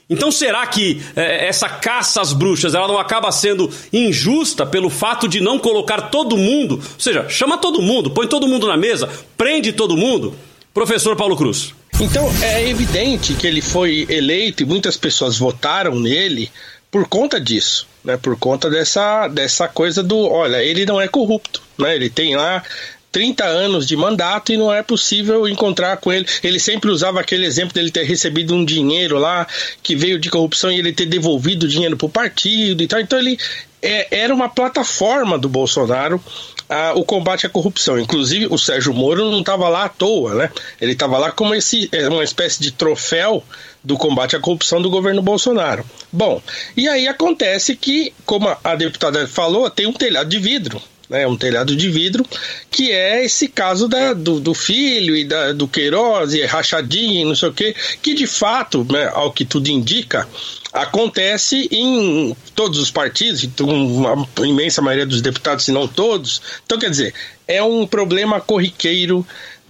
Então 0.10 0.30
será 0.30 0.68
que 0.68 1.02
é, 1.16 1.48
essa 1.48 1.70
caça 1.70 2.20
às 2.20 2.34
bruxas 2.34 2.76
ela 2.76 2.90
não 2.90 2.98
acaba 2.98 3.32
sendo 3.32 3.72
injusta 3.94 4.66
pelo 4.66 4.90
fato 4.90 5.30
de 5.30 5.40
não 5.40 5.58
colocar 5.58 6.10
todo 6.10 6.36
mundo? 6.36 6.76
Ou 6.76 7.00
seja, 7.00 7.30
chama 7.30 7.58
todo 7.58 7.82
mundo, 7.82 8.12
põe 8.12 8.28
todo 8.28 8.50
mundo 8.50 8.68
na 8.68 8.76
mesa, 8.76 9.10
prende 9.38 9.72
todo 9.72 9.96
mundo? 9.96 10.36
Professor 10.74 11.16
Paulo 11.16 11.38
Cruz. 11.38 11.74
Então 12.02 12.30
é 12.44 12.68
evidente 12.68 13.34
que 13.34 13.48
ele 13.48 13.62
foi 13.62 14.06
eleito 14.10 14.62
e 14.62 14.66
muitas 14.66 14.98
pessoas 14.98 15.38
votaram 15.38 15.98
nele 15.98 16.52
por 16.92 17.08
conta 17.08 17.40
disso, 17.40 17.88
né? 18.04 18.18
Por 18.18 18.38
conta 18.38 18.70
dessa, 18.70 19.28
dessa 19.28 19.68
coisa 19.68 20.02
do, 20.02 20.18
olha, 20.18 20.64
ele 20.64 20.86
não 20.86 21.00
é 21.00 21.08
corrupto, 21.08 21.62
né? 21.78 21.96
Ele 21.96 22.10
tem 22.10 22.36
lá 22.36 22.64
30 23.12 23.44
anos 23.44 23.88
de 23.88 23.96
mandato 23.96 24.52
e 24.52 24.58
não 24.58 24.74
é 24.74 24.84
possível 24.84 25.48
encontrar 25.48 25.98
com 25.98 26.12
ele. 26.12 26.26
Ele 26.44 26.60
sempre 26.60 26.90
usava 26.90 27.20
aquele 27.20 27.46
exemplo 27.46 27.74
dele 27.74 27.92
ter 27.92 28.04
recebido 28.04 28.54
um 28.54 28.64
dinheiro 28.64 29.18
lá 29.18 29.48
que 29.82 29.96
veio 29.96 30.20
de 30.20 30.30
corrupção 30.30 30.72
e 30.72 30.80
ele 30.80 30.94
ter 30.94 31.06
devolvido 31.06 31.66
o 31.66 31.70
dinheiro 31.70 31.98
para 31.98 32.06
o 32.06 32.10
partido 32.10 32.84
e 32.84 32.88
tal. 32.88 33.00
Então 33.00 33.20
ele 33.20 33.38
é, 33.82 34.08
era 34.12 34.34
uma 34.34 34.50
plataforma 34.50 35.38
do 35.38 35.50
Bolsonaro 35.50 36.22
a, 36.70 36.94
o 36.94 37.04
combate 37.04 37.48
à 37.48 37.50
corrupção. 37.50 38.00
Inclusive 38.00 38.48
o 38.50 38.58
Sérgio 38.58 38.94
Moro 38.94 39.32
não 39.32 39.40
estava 39.40 39.68
lá 39.68 39.86
à 39.86 39.90
toa, 39.90 40.36
né? 40.36 40.52
Ele 40.80 40.92
estava 40.92 41.18
lá 41.18 41.32
como 41.32 41.56
esse, 41.56 41.90
é, 41.92 42.08
uma 42.08 42.24
espécie 42.24 42.62
de 42.62 42.72
troféu 42.72 43.44
do 43.84 43.98
combate 43.98 44.36
à 44.36 44.40
corrupção 44.40 44.82
do 44.82 44.90
governo 44.90 45.22
Bolsonaro. 45.22 45.86
Bom, 46.12 46.42
e 46.76 46.88
aí 46.88 47.08
acontece 47.08 47.76
que, 47.76 48.14
como 48.26 48.56
a 48.64 48.76
deputada 48.76 49.28
falou, 49.28 49.70
tem 49.70 49.88
um 49.88 49.94
telhado 49.94 50.30
de 50.30 50.40
vidro 50.40 50.82
né, 51.10 51.26
um 51.26 51.36
telhado 51.36 51.76
de 51.76 51.90
vidro, 51.90 52.24
que 52.70 52.92
é 52.92 53.26
esse 53.26 53.48
caso 53.48 53.88
da, 53.88 54.14
do, 54.14 54.40
do 54.40 54.54
filho 54.54 55.16
e 55.16 55.26
da, 55.26 55.52
do 55.52 55.68
Queiroz, 55.68 56.34
e 56.34 56.46
rachadinho, 56.46 57.28
não 57.28 57.36
sei 57.36 57.50
o 57.50 57.54
quê, 57.54 57.76
que 58.02 58.14
de 58.14 58.28
fato, 58.28 58.86
né, 58.90 59.10
ao 59.14 59.34
que 59.34 59.44
tudo 59.44 59.68
indica, 59.70 60.28
acontece 60.72 61.68
em 61.72 62.36
todos 62.54 62.78
os 62.78 62.92
partidos, 62.92 63.44
uma 63.60 64.28
imensa 64.46 64.82
maioria 64.82 65.06
dos 65.06 65.22
deputados, 65.22 65.66
se 65.66 65.72
não 65.72 65.88
todos. 65.88 66.42
Então, 66.64 66.78
quer 66.78 66.92
dizer, 66.92 67.14
é 67.48 67.64
um 67.64 67.88
problema 67.88 68.40
corriqueiro 68.40 69.26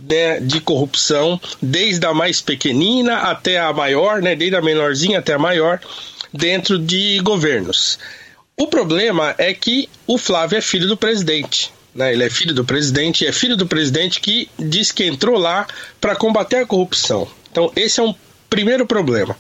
né, 0.08 0.40
de 0.40 0.62
corrupção, 0.62 1.40
desde 1.62 2.06
a 2.06 2.14
mais 2.14 2.42
pequenina 2.42 3.18
até 3.18 3.60
a 3.60 3.74
maior, 3.74 4.22
né, 4.22 4.36
desde 4.36 4.56
a 4.56 4.62
menorzinha 4.62 5.20
até 5.20 5.34
a 5.34 5.40
maior, 5.40 5.80
dentro 6.34 6.78
de 6.78 7.20
governos. 7.20 7.98
O 8.58 8.68
problema 8.68 9.34
é 9.38 9.54
que 9.54 9.90
o 10.06 10.18
Flávio 10.18 10.58
é 10.58 10.62
filho 10.62 10.88
do 10.88 10.98
presidente. 10.98 11.72
Né? 11.96 12.14
Ele 12.14 12.24
é 12.24 12.30
filho 12.30 12.54
do 12.54 12.66
presidente 12.66 13.24
e 13.24 13.28
é 13.28 13.32
filho 13.32 13.56
do 13.56 13.66
presidente 13.66 14.20
que 14.20 14.50
diz 14.58 14.92
que 14.92 15.06
entrou 15.06 15.38
lá 15.38 15.66
para 16.00 16.16
combater 16.16 16.58
a 16.58 16.66
corrupção. 16.66 17.28
Então, 17.52 17.72
esse 17.76 18.00
é 18.00 18.04
um 18.04 18.14
primeiro 18.50 18.86
problema. 18.86 19.36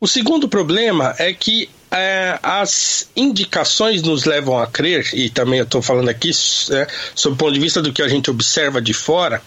O 0.00 0.06
segundo 0.06 0.48
problema 0.48 1.14
é 1.18 1.32
que 1.32 1.68
é, 1.90 2.38
as 2.42 3.08
indicações 3.14 4.02
nos 4.02 4.24
levam 4.24 4.58
a 4.58 4.66
crer, 4.66 5.08
e 5.14 5.30
também 5.30 5.60
eu 5.60 5.64
estou 5.64 5.80
falando 5.80 6.08
aqui 6.08 6.30
é, 6.30 6.86
sob 7.14 7.34
o 7.34 7.38
ponto 7.38 7.52
de 7.52 7.60
vista 7.60 7.80
do 7.80 7.92
que 7.92 8.02
a 8.02 8.08
gente 8.08 8.30
observa 8.30 8.82
de 8.82 8.92
fora, 8.92 9.40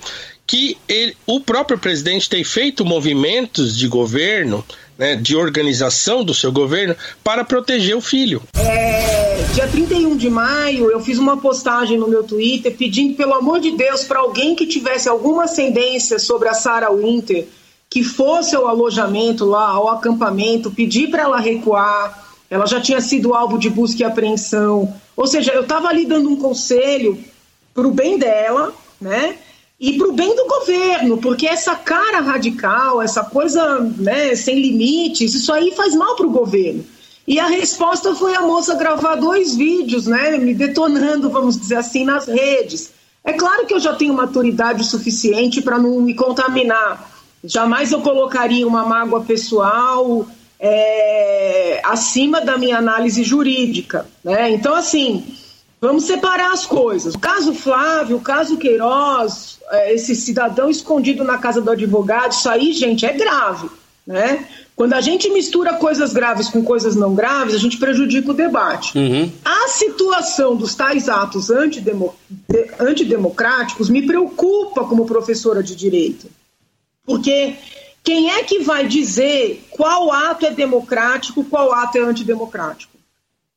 que 0.48 0.78
ele, 0.88 1.16
o 1.28 1.42
próprio 1.42 1.78
presidente 1.78 2.30
tem 2.30 2.44
feito 2.44 2.86
movimentos 2.86 3.78
de 3.78 3.88
governo 3.88 4.64
né, 4.98 5.16
de 5.16 5.36
organização 5.36 6.24
do 6.24 6.34
seu 6.34 6.52
governo 6.52 6.96
para 7.24 7.44
proteger 7.44 7.96
o 7.96 8.02
filho. 8.02 8.42
É, 8.56 9.44
dia 9.54 9.68
31 9.68 10.16
de 10.18 10.30
maio, 10.30 10.90
eu 10.90 11.00
fiz 11.02 11.20
uma 11.20 11.38
postagem 11.38 11.98
no 11.98 12.08
meu 12.08 12.24
Twitter 12.24 12.76
pedindo, 12.76 13.16
pelo 13.16 13.34
amor 13.34 13.60
de 13.60 13.72
Deus, 13.72 14.06
para 14.06 14.20
alguém 14.20 14.56
que 14.56 14.66
tivesse 14.66 15.08
alguma 15.08 15.44
ascendência 15.44 16.18
sobre 16.18 16.48
a 16.48 16.54
Sarah 16.54 16.92
Winter, 16.92 17.46
que 17.90 18.04
fosse 18.04 18.56
ao 18.56 18.68
alojamento 18.68 19.46
lá, 19.46 19.68
ao 19.68 19.90
acampamento, 19.90 20.72
pedir 20.72 21.10
para 21.10 21.24
ela 21.24 21.40
recuar. 21.40 22.26
Ela 22.50 22.66
já 22.66 22.80
tinha 22.80 23.02
sido 23.02 23.34
alvo 23.34 23.58
de 23.58 23.70
busca 23.70 24.02
e 24.02 24.06
apreensão. 24.06 24.94
Ou 25.16 25.28
seja, 25.28 25.52
eu 25.52 25.62
estava 25.62 25.90
ali 25.90 26.06
dando 26.06 26.30
um 26.30 26.38
conselho 26.38 27.18
para 27.74 27.88
o 27.88 27.92
bem 27.92 28.18
dela, 28.18 28.74
né? 29.00 29.38
E 29.80 29.98
para 29.98 30.08
o 30.08 30.14
bem 30.14 30.36
do 30.36 30.46
governo, 30.48 31.18
porque 31.20 31.48
essa 31.48 31.76
cara 31.76 32.20
radical, 32.20 33.02
essa 33.02 33.24
coisa 33.24 33.80
né, 33.98 34.36
sem 34.36 34.60
limites, 34.60 35.36
isso 35.36 35.54
aí 35.54 35.72
faz 35.76 35.94
mal 35.94 36.16
para 36.16 36.26
o 36.26 36.32
governo. 36.32 36.84
E 37.28 37.40
a 37.40 37.48
resposta 37.48 38.16
foi 38.16 38.34
a 38.36 38.42
moça 38.42 38.74
gravar 38.74 39.16
dois 39.16 39.56
vídeos, 39.56 40.08
né, 40.08 40.38
me 40.38 40.54
detonando, 40.54 41.30
vamos 41.30 41.60
dizer 41.60 41.76
assim, 41.76 42.06
nas 42.06 42.26
redes. 42.26 42.92
É 43.24 43.34
claro 43.34 43.68
que 43.68 43.74
eu 43.74 43.80
já 43.80 43.94
tenho 43.94 44.14
maturidade 44.14 44.84
suficiente 44.84 45.62
para 45.62 45.78
não 45.78 46.02
me 46.02 46.16
contaminar. 46.16 47.12
Jamais 47.44 47.92
eu 47.92 48.02
colocaria 48.02 48.68
uma 48.68 48.86
mágoa 48.86 49.22
pessoal 49.22 50.26
é, 50.60 51.82
acima 51.84 52.42
da 52.42 52.58
minha 52.58 52.78
análise 52.78 53.24
jurídica. 53.24 54.08
Né? 54.24 54.52
Então, 54.52 54.74
assim, 54.74 55.37
vamos 55.80 56.06
separar 56.06 56.52
as 56.52 56.66
coisas. 56.66 57.16
O 57.16 57.20
caso 57.20 57.54
Flávio, 57.54 58.18
o 58.18 58.22
caso 58.22 58.58
Queiroz, 58.58 59.60
é, 59.72 59.94
esse 59.94 60.16
cidadão 60.16 60.70
escondido 60.70 61.24
na 61.24 61.38
casa 61.38 61.62
do 61.62 61.72
advogado, 61.72 62.32
isso 62.32 62.50
aí, 62.50 62.74
gente, 62.74 63.06
é 63.06 63.14
grave, 63.14 63.70
né? 64.06 64.48
Quando 64.76 64.94
a 64.94 65.02
gente 65.02 65.28
mistura 65.32 65.74
coisas 65.74 66.14
graves 66.14 66.50
com 66.50 66.64
coisas 66.64 66.96
não 66.96 67.16
graves, 67.16 67.56
a 67.56 67.58
gente 67.58 67.78
prejudica 67.78 68.30
o 68.30 68.34
debate. 68.34 68.96
Uhum. 68.96 69.32
A 69.44 69.68
situação 69.70 70.56
dos 70.56 70.76
tais 70.76 71.10
atos 71.10 71.50
antidemocráticos 72.80 73.90
me 73.90 74.06
preocupa 74.06 74.84
como 74.84 75.08
professora 75.08 75.64
de 75.64 75.76
direito. 75.76 76.28
Porque 77.04 77.56
quem 78.04 78.30
é 78.30 78.44
que 78.44 78.60
vai 78.60 78.86
dizer 78.88 79.66
qual 79.72 80.12
ato 80.12 80.46
é 80.46 80.52
democrático, 80.52 81.44
qual 81.44 81.74
ato 81.74 81.98
é 81.98 82.02
antidemocrático? 82.02 82.97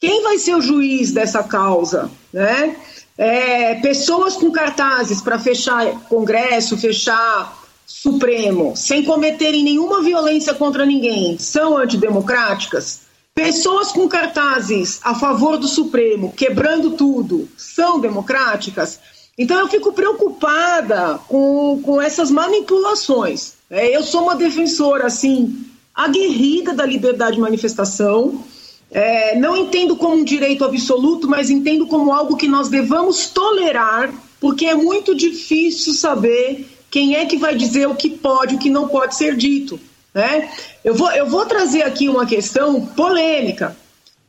Quem 0.00 0.22
vai 0.22 0.38
ser 0.38 0.54
o 0.54 0.62
juiz 0.62 1.12
dessa 1.12 1.42
causa, 1.42 2.10
né? 2.32 2.76
é, 3.20 3.74
pessoas 3.74 4.34
com 4.34 4.50
cartazes 4.50 5.20
para 5.20 5.38
fechar 5.38 5.92
Congresso, 6.08 6.78
fechar 6.78 7.54
Supremo, 7.86 8.74
sem 8.74 9.04
cometerem 9.04 9.62
nenhuma 9.62 10.02
violência 10.02 10.54
contra 10.54 10.86
ninguém, 10.86 11.38
são 11.38 11.76
antidemocráticas? 11.76 13.02
Pessoas 13.34 13.92
com 13.92 14.08
cartazes 14.08 15.00
a 15.02 15.14
favor 15.14 15.58
do 15.58 15.68
Supremo, 15.68 16.32
quebrando 16.32 16.92
tudo, 16.92 17.46
são 17.58 18.00
democráticas? 18.00 18.98
Então 19.36 19.58
eu 19.58 19.68
fico 19.68 19.92
preocupada 19.92 21.18
com, 21.28 21.78
com 21.82 22.00
essas 22.00 22.30
manipulações. 22.30 23.52
É, 23.68 23.94
eu 23.94 24.02
sou 24.02 24.22
uma 24.22 24.34
defensora, 24.34 25.08
assim, 25.08 25.66
aguerrida 25.94 26.72
da 26.72 26.86
liberdade 26.86 27.34
de 27.34 27.42
manifestação, 27.42 28.42
é, 28.90 29.36
não 29.36 29.56
entendo 29.56 29.96
como 29.96 30.16
um 30.16 30.24
direito 30.24 30.64
absoluto, 30.64 31.28
mas 31.28 31.48
entendo 31.48 31.86
como 31.86 32.12
algo 32.12 32.36
que 32.36 32.48
nós 32.48 32.68
devamos 32.68 33.28
tolerar, 33.28 34.12
porque 34.40 34.66
é 34.66 34.74
muito 34.74 35.14
difícil 35.14 35.94
saber 35.94 36.66
quem 36.90 37.14
é 37.14 37.24
que 37.24 37.36
vai 37.36 37.54
dizer 37.54 37.86
o 37.86 37.94
que 37.94 38.10
pode 38.10 38.54
e 38.54 38.56
o 38.56 38.58
que 38.58 38.68
não 38.68 38.88
pode 38.88 39.14
ser 39.14 39.36
dito. 39.36 39.78
Né? 40.12 40.50
Eu, 40.82 40.94
vou, 40.94 41.10
eu 41.12 41.26
vou 41.26 41.46
trazer 41.46 41.82
aqui 41.82 42.08
uma 42.08 42.26
questão 42.26 42.84
polêmica. 42.84 43.76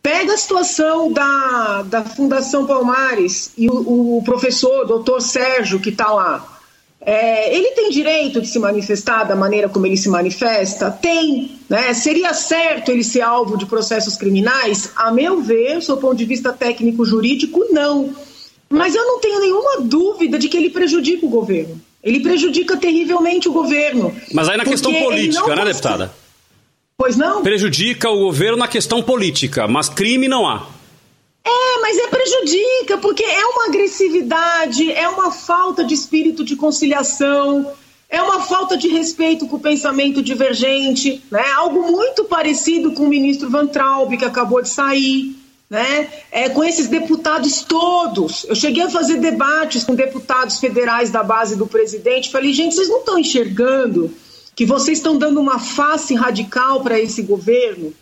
Pega 0.04 0.34
a 0.34 0.38
situação 0.38 1.12
da, 1.12 1.84
da 1.84 2.04
Fundação 2.04 2.66
Palmares 2.66 3.52
e 3.58 3.68
o, 3.68 4.18
o 4.18 4.24
professor, 4.24 4.86
doutor 4.86 5.22
Sérgio, 5.22 5.80
que 5.80 5.90
está 5.90 6.12
lá. 6.12 6.61
É, 7.04 7.56
ele 7.56 7.72
tem 7.72 7.90
direito 7.90 8.40
de 8.40 8.48
se 8.48 8.60
manifestar 8.60 9.24
da 9.24 9.36
maneira 9.36 9.68
como 9.68 9.88
ele 9.88 9.98
se 9.98 10.08
manifesta? 10.08 10.92
Tem. 10.92 11.52
Né? 11.68 11.94
Seria 11.94 12.34
certo 12.34 12.90
ele 12.90 13.04
ser 13.04 13.22
alvo 13.22 13.58
de 13.58 13.66
processos 13.66 14.16
criminais? 14.16 14.92
A 14.96 15.12
meu 15.12 15.42
ver, 15.42 15.80
do 15.80 15.98
ponto 15.98 16.16
de 16.16 16.26
vista 16.26 16.54
técnico-jurídico, 16.54 17.66
não. 17.72 18.14
Mas 18.70 18.94
eu 18.94 19.06
não 19.06 19.20
tenho 19.20 19.40
nenhuma 19.40 19.82
dúvida 19.82 20.38
de 20.38 20.48
que 20.48 20.56
ele 20.56 20.70
prejudica 20.70 21.26
o 21.26 21.30
governo. 21.30 21.82
Ele 22.04 22.20
prejudica 22.20 22.78
terrivelmente 22.78 23.50
o 23.50 23.52
governo. 23.52 24.16
Mas 24.32 24.48
aí 24.48 24.58
na 24.58 24.66
questão 24.66 24.94
política, 24.94 25.56
né, 25.56 25.66
deputada? 25.66 26.12
Pois 26.98 27.18
não? 27.18 27.42
Prejudica 27.42 28.10
o 28.10 28.20
governo 28.20 28.58
na 28.58 28.68
questão 28.68 29.02
política, 29.02 29.68
mas 29.68 29.90
crime 29.90 30.28
não 30.28 30.48
há. 30.48 30.68
É, 31.44 31.80
mas 31.82 31.98
é 31.98 32.08
prejudica, 32.08 32.98
porque 33.00 33.24
é 33.24 33.46
uma 33.46 33.66
agressividade, 33.66 34.92
é 34.92 35.10
uma 35.10 35.32
falta 35.32 35.84
de 35.84 35.94
espírito 35.94 36.44
de 36.44 36.56
conciliação, 36.56 37.74
é 38.12 38.22
uma 38.22 38.42
falta 38.42 38.76
de 38.78 38.90
respeito 38.90 39.48
com 39.48 39.56
o 39.56 39.60
pensamento 39.60 40.22
divergente, 40.22 41.24
né? 41.32 41.44
Algo 41.56 41.92
muito 41.92 42.26
parecido 42.26 42.92
com 42.92 43.06
o 43.06 43.10
ministro 43.10 43.50
Van 43.50 43.66
Traub, 43.66 44.16
que 44.18 44.26
acabou 44.26 44.62
de 44.62 44.70
sair, 44.70 45.36
né? 45.70 46.10
É, 46.30 46.50
com 46.50 46.62
esses 46.64 46.90
deputados 46.90 47.62
todos. 47.64 48.44
Eu 48.44 48.56
cheguei 48.56 48.84
a 48.84 48.90
fazer 48.90 49.18
debates 49.18 49.86
com 49.86 49.96
deputados 49.96 50.60
federais 50.60 51.10
da 51.10 51.24
base 51.24 51.56
do 51.56 51.66
presidente, 51.66 52.30
falei, 52.30 52.52
gente, 52.52 52.76
vocês 52.76 52.90
não 52.90 53.00
estão 53.00 53.18
enxergando 53.18 54.12
que 54.54 54.66
vocês 54.66 54.98
estão 54.98 55.18
dando 55.18 55.40
uma 55.40 55.58
face 55.58 56.14
radical 56.14 56.82
para 56.82 57.00
esse 57.00 57.22
governo? 57.22 57.94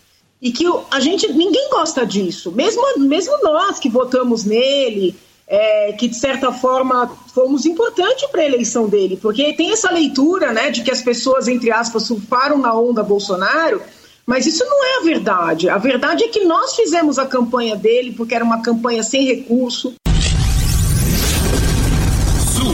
E 0.41 0.51
que 0.51 0.65
a 0.91 0.99
gente 0.99 1.31
ninguém 1.31 1.69
gosta 1.69 2.05
disso. 2.05 2.51
Mesmo 2.51 2.81
mesmo 2.99 3.37
nós 3.43 3.79
que 3.79 3.89
votamos 3.89 4.45
nele 4.45 5.15
é, 5.47 5.93
que 5.93 6.07
de 6.07 6.15
certa 6.15 6.51
forma 6.51 7.11
fomos 7.33 7.65
importante 7.65 8.27
para 8.29 8.41
a 8.41 8.45
eleição 8.45 8.87
dele. 8.87 9.17
Porque 9.21 9.53
tem 9.53 9.71
essa 9.71 9.91
leitura 9.91 10.53
né 10.53 10.69
de 10.71 10.83
que 10.83 10.91
as 10.91 11.01
pessoas 11.01 11.47
entre 11.47 11.71
aspas 11.71 12.03
surfaram 12.03 12.57
na 12.57 12.73
onda 12.73 13.03
Bolsonaro 13.03 13.81
mas 14.25 14.45
isso 14.45 14.63
não 14.63 14.85
é 14.85 14.97
a 14.99 15.03
verdade. 15.05 15.69
A 15.69 15.79
verdade 15.79 16.23
é 16.23 16.27
que 16.27 16.45
nós 16.45 16.75
fizemos 16.75 17.17
a 17.17 17.25
campanha 17.25 17.75
dele 17.75 18.13
porque 18.15 18.35
era 18.35 18.45
uma 18.45 18.61
campanha 18.61 19.01
sem 19.01 19.25
recurso 19.25 19.95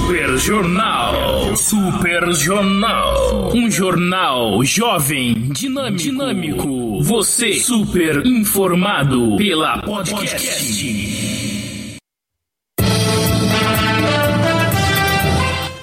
Super 0.06 0.38
Jornal. 0.38 1.58
Super 1.58 2.32
Jornal. 2.32 3.52
Um 3.56 3.72
jornal 3.72 4.64
jovem, 4.64 5.34
dinâmico. 5.50 5.98
dinâmico. 5.98 7.02
Você 7.02 7.54
super 7.56 8.24
informado 8.24 9.36
pela 9.36 9.82
podcast. 9.82 10.86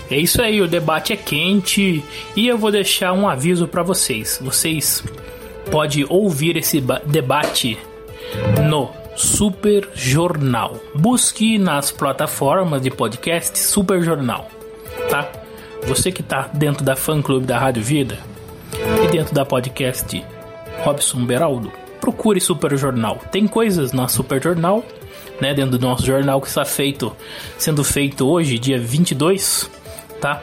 É 0.09 0.16
isso 0.16 0.41
aí, 0.41 0.62
o 0.62 0.68
debate 0.68 1.12
é 1.12 1.16
quente 1.16 2.05
e 2.37 2.47
eu 2.47 2.57
vou 2.57 2.70
deixar 2.70 3.12
um 3.12 3.29
aviso 3.29 3.66
para 3.66 3.83
vocês. 3.83 4.39
Vocês 4.41 5.03
podem 5.68 6.07
ouvir 6.09 6.57
esse 6.57 6.81
debate 6.81 7.77
no 8.70 9.01
Super 9.17 9.89
Jornal. 9.95 10.81
Busque 10.95 11.59
nas 11.59 11.91
plataformas 11.93 12.81
de 12.81 12.91
podcast 12.91 13.59
Super 13.59 14.03
Jornal, 14.03 14.49
tá? 15.11 15.29
Você 15.87 16.11
que 16.11 16.23
tá 16.23 16.49
dentro 16.53 16.85
da 16.85 16.97
fã 16.97 17.21
clube 17.21 17.47
da 17.47 17.59
Rádio 17.59 17.83
Vida 17.83 18.19
e 19.05 19.09
dentro 19.09 19.35
da 19.35 19.45
podcast 19.45 20.25
Robson 20.83 21.25
Beraldo, 21.27 21.71
procure 22.01 22.41
Super 22.41 22.77
Jornal. 22.77 23.19
Tem 23.31 23.47
coisas 23.47 23.93
na 23.93 24.09
Super 24.09 24.43
Jornal, 24.43 24.83
né, 25.41 25.53
dentro 25.53 25.79
do 25.79 25.87
nosso 25.87 26.07
jornal 26.07 26.41
que 26.41 26.49
está 26.49 26.65
feito, 26.65 27.15
sendo 27.59 27.85
feito 27.85 28.27
hoje, 28.27 28.59
dia 28.59 28.79
22, 28.79 29.71
tá? 30.21 30.43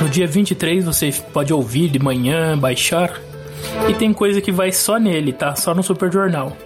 No 0.00 0.08
dia 0.08 0.26
23 0.26 0.84
você 0.84 1.12
pode 1.32 1.52
ouvir 1.52 1.88
de 1.88 1.98
manhã, 1.98 2.56
baixar. 2.56 3.20
E 3.88 3.94
tem 3.94 4.12
coisa 4.12 4.40
que 4.40 4.50
vai 4.50 4.72
só 4.72 4.98
nele, 4.98 5.32
tá? 5.32 5.54
Só 5.54 5.74
no 5.74 5.82
Super 5.82 6.10
Jornal. 6.10 6.56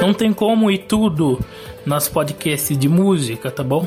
Não 0.00 0.12
tem 0.12 0.32
como 0.32 0.70
ir 0.70 0.78
tudo 0.78 1.38
nas 1.84 2.08
podcasts 2.08 2.76
de 2.76 2.88
música, 2.88 3.50
tá 3.50 3.62
bom? 3.62 3.86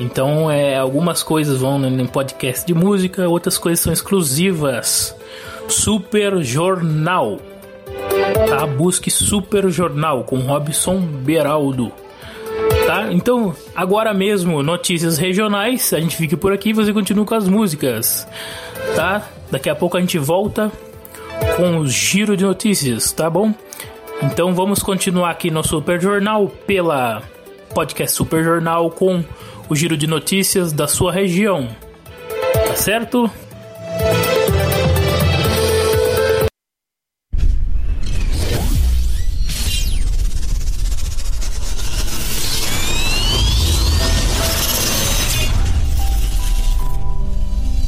Então, 0.00 0.50
é, 0.50 0.76
algumas 0.76 1.22
coisas 1.22 1.60
vão 1.60 1.78
no 1.78 2.08
podcast 2.08 2.66
de 2.66 2.74
música, 2.74 3.28
outras 3.28 3.56
coisas 3.56 3.80
são 3.80 3.92
exclusivas. 3.92 5.14
Super 5.68 6.42
Jornal. 6.42 7.38
Tá? 8.48 8.66
Busque 8.66 9.10
Super 9.10 9.70
Jornal 9.70 10.24
com 10.24 10.38
Robson 10.38 11.00
Beraldo. 11.00 11.92
Tá? 12.86 13.12
Então, 13.12 13.54
agora 13.74 14.12
mesmo, 14.12 14.62
notícias 14.62 15.16
regionais. 15.16 15.92
A 15.92 16.00
gente 16.00 16.16
fica 16.16 16.36
por 16.36 16.52
aqui 16.52 16.70
e 16.70 16.72
você 16.72 16.92
continua 16.92 17.24
com 17.24 17.34
as 17.34 17.48
músicas. 17.48 18.26
Tá? 18.96 19.28
Daqui 19.50 19.70
a 19.70 19.74
pouco 19.74 19.96
a 19.96 20.00
gente 20.00 20.18
volta 20.18 20.70
com 21.56 21.78
o 21.78 21.86
giro 21.86 22.36
de 22.36 22.44
notícias, 22.44 23.12
tá 23.12 23.30
bom? 23.30 23.54
Então 24.24 24.54
vamos 24.54 24.82
continuar 24.82 25.30
aqui 25.30 25.50
no 25.50 25.62
Super 25.62 26.00
Jornal 26.00 26.48
pela 26.48 27.22
podcast 27.74 28.16
Super 28.16 28.42
Jornal 28.42 28.90
com 28.90 29.22
o 29.68 29.76
giro 29.76 29.96
de 29.96 30.06
notícias 30.06 30.72
da 30.72 30.88
sua 30.88 31.12
região. 31.12 31.68
Tá 32.66 32.74
certo? 32.74 33.30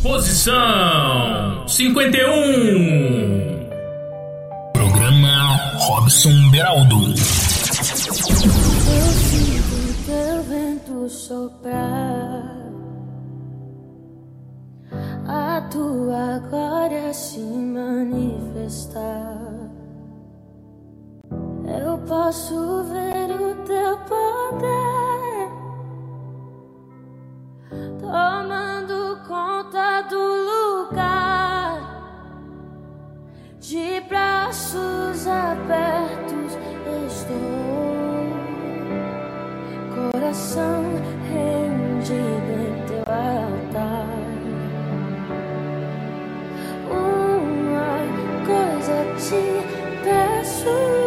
Posição 0.03 1.67
51 1.67 3.56
Robson 5.87 6.51
Beraldo. 6.51 6.97
Eu 6.97 7.15
sinto 9.13 9.79
teu 10.05 10.43
vento 10.43 11.09
soprar, 11.09 12.43
a 15.29 15.61
tua 15.71 16.41
glória 16.51 17.15
se 17.15 17.39
manifestar. 17.39 18.99
Eu 21.81 21.99
posso 21.99 22.83
ver 22.85 23.31
o 23.41 23.55
teu 23.65 23.97
poder 24.09 25.49
tomando 28.01 29.21
conta 29.29 30.03
do 30.11 30.26
de 33.69 34.01
braços 34.09 35.27
abertos 35.27 36.53
estou, 37.09 38.31
coração 40.13 40.85
rendido 41.33 42.53
em 42.63 42.87
teu 42.87 43.05
altar. 43.13 44.07
Uma 46.89 47.97
coisa 48.47 48.97
te 49.19 49.43
peço. 50.05 51.06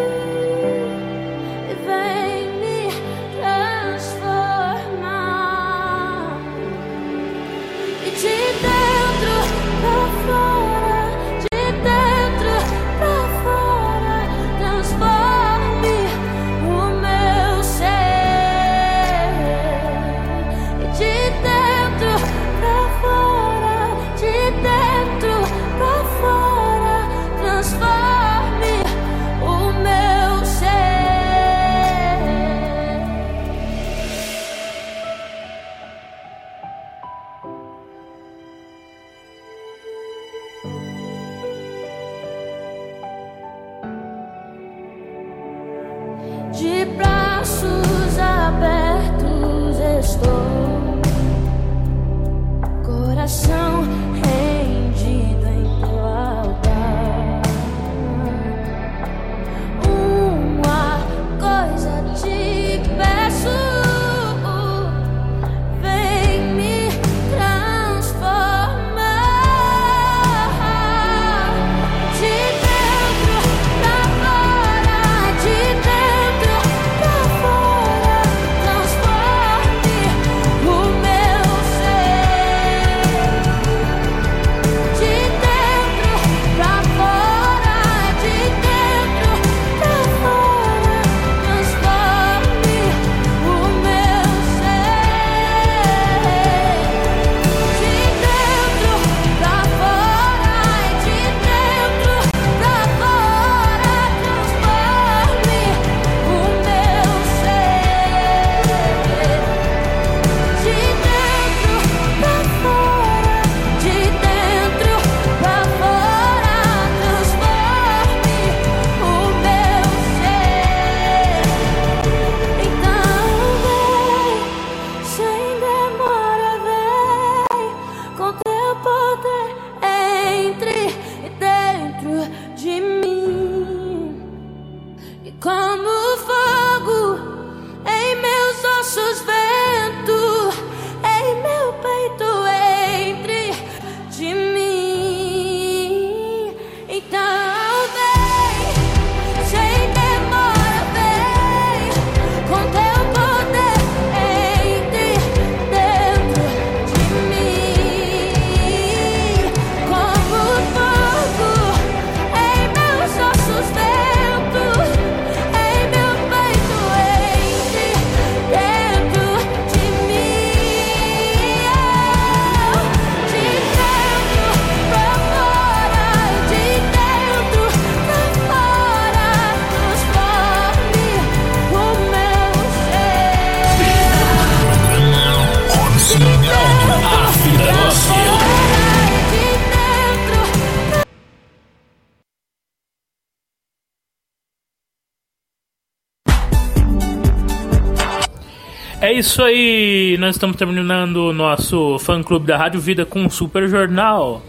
Nós 200.20 200.36
estamos 200.36 200.58
terminando 200.58 201.18
o 201.18 201.34
nosso 201.34 201.98
fã 202.00 202.22
clube 202.22 202.46
da 202.46 202.58
Rádio 202.58 202.80
Vida 202.80 203.06
com 203.06 203.24
um 203.24 203.30
super 203.30 203.68
jornal. 203.68 204.41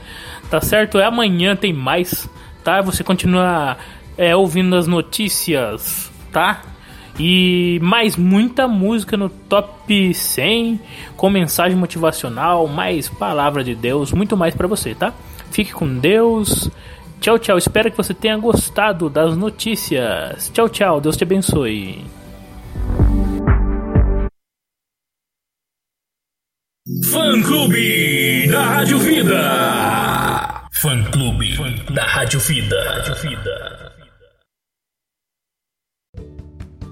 Tá 0.51 0.61
certo? 0.61 0.99
É 0.99 1.05
amanhã 1.05 1.55
tem 1.55 1.73
mais, 1.73 2.29
tá? 2.65 2.83
Você 2.83 3.05
continua 3.05 3.77
é, 4.19 4.35
ouvindo 4.35 4.75
as 4.75 4.89
notícias, 4.89 6.11
tá? 6.33 6.63
E 7.19 7.79
mais 7.83 8.17
muita 8.17 8.67
música 8.67 9.17
no 9.17 9.29
top 9.29 10.13
100, 10.13 10.81
com 11.17 11.31
mensagem 11.31 11.79
motivacional, 11.79 12.67
mais 12.67 13.09
palavra 13.09 13.63
de 13.63 13.75
Deus, 13.75 14.13
muito 14.13 14.37
mais 14.37 14.55
para 14.55 14.67
você, 14.67 14.95
tá? 14.95 15.13
Fique 15.51 15.73
com 15.73 15.99
Deus. 15.99 16.69
Tchau, 17.21 17.39
tchau. 17.39 17.59
Espero 17.59 17.91
que 17.91 17.97
você 17.97 18.15
tenha 18.15 18.37
gostado 18.37 19.09
das 19.09 19.37
notícias. 19.37 20.51
Tchau, 20.53 20.69
tchau. 20.69 21.01
Deus 21.01 21.17
te 21.17 21.25
abençoe. 21.25 22.20
Fã 27.11 27.43
Clube 27.43 28.47
da 28.47 28.62
Rádio 28.62 28.99
Vida. 28.99 30.69
Fã 30.70 31.03
Clube 31.11 31.57
da 31.93 32.07
Rádio 32.07 32.39
Vida. 32.39 32.77
Rádio 32.85 33.15
Vida. 33.20 33.93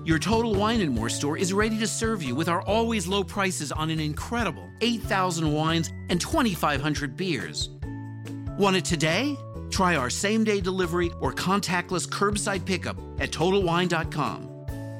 Your 0.04 0.18
Total 0.18 0.52
Wine 0.52 0.80
and 0.80 0.92
More 0.92 1.08
store 1.08 1.38
is 1.38 1.52
ready 1.52 1.78
to 1.78 1.86
serve 1.86 2.20
you 2.20 2.34
with 2.34 2.48
our 2.48 2.62
always 2.62 3.06
low 3.06 3.22
prices 3.22 3.70
on 3.70 3.90
an 3.90 4.00
incredible 4.00 4.68
8,000 4.80 5.52
wines 5.52 5.92
and 6.10 6.20
2,500 6.20 7.16
beers. 7.16 7.68
Want 8.58 8.74
it 8.74 8.84
today? 8.84 9.36
Try 9.70 9.94
our 9.94 10.10
same 10.10 10.42
day 10.42 10.60
delivery 10.60 11.12
or 11.20 11.32
contactless 11.32 12.08
curbside 12.08 12.64
pickup 12.64 12.96
at 13.20 13.30
TotalWine.com. 13.30 14.47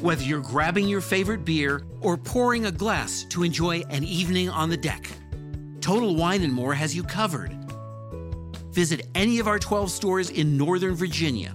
Whether 0.00 0.22
you're 0.22 0.40
grabbing 0.40 0.88
your 0.88 1.02
favorite 1.02 1.44
beer 1.44 1.82
or 2.00 2.16
pouring 2.16 2.64
a 2.64 2.72
glass 2.72 3.24
to 3.24 3.42
enjoy 3.42 3.80
an 3.90 4.02
evening 4.02 4.48
on 4.48 4.70
the 4.70 4.76
deck, 4.78 5.10
Total 5.82 6.16
Wine 6.16 6.42
and 6.42 6.54
More 6.54 6.72
has 6.72 6.96
you 6.96 7.02
covered. 7.02 7.54
Visit 8.72 9.08
any 9.14 9.40
of 9.40 9.46
our 9.46 9.58
12 9.58 9.90
stores 9.90 10.30
in 10.30 10.56
Northern 10.56 10.94
Virginia 10.94 11.52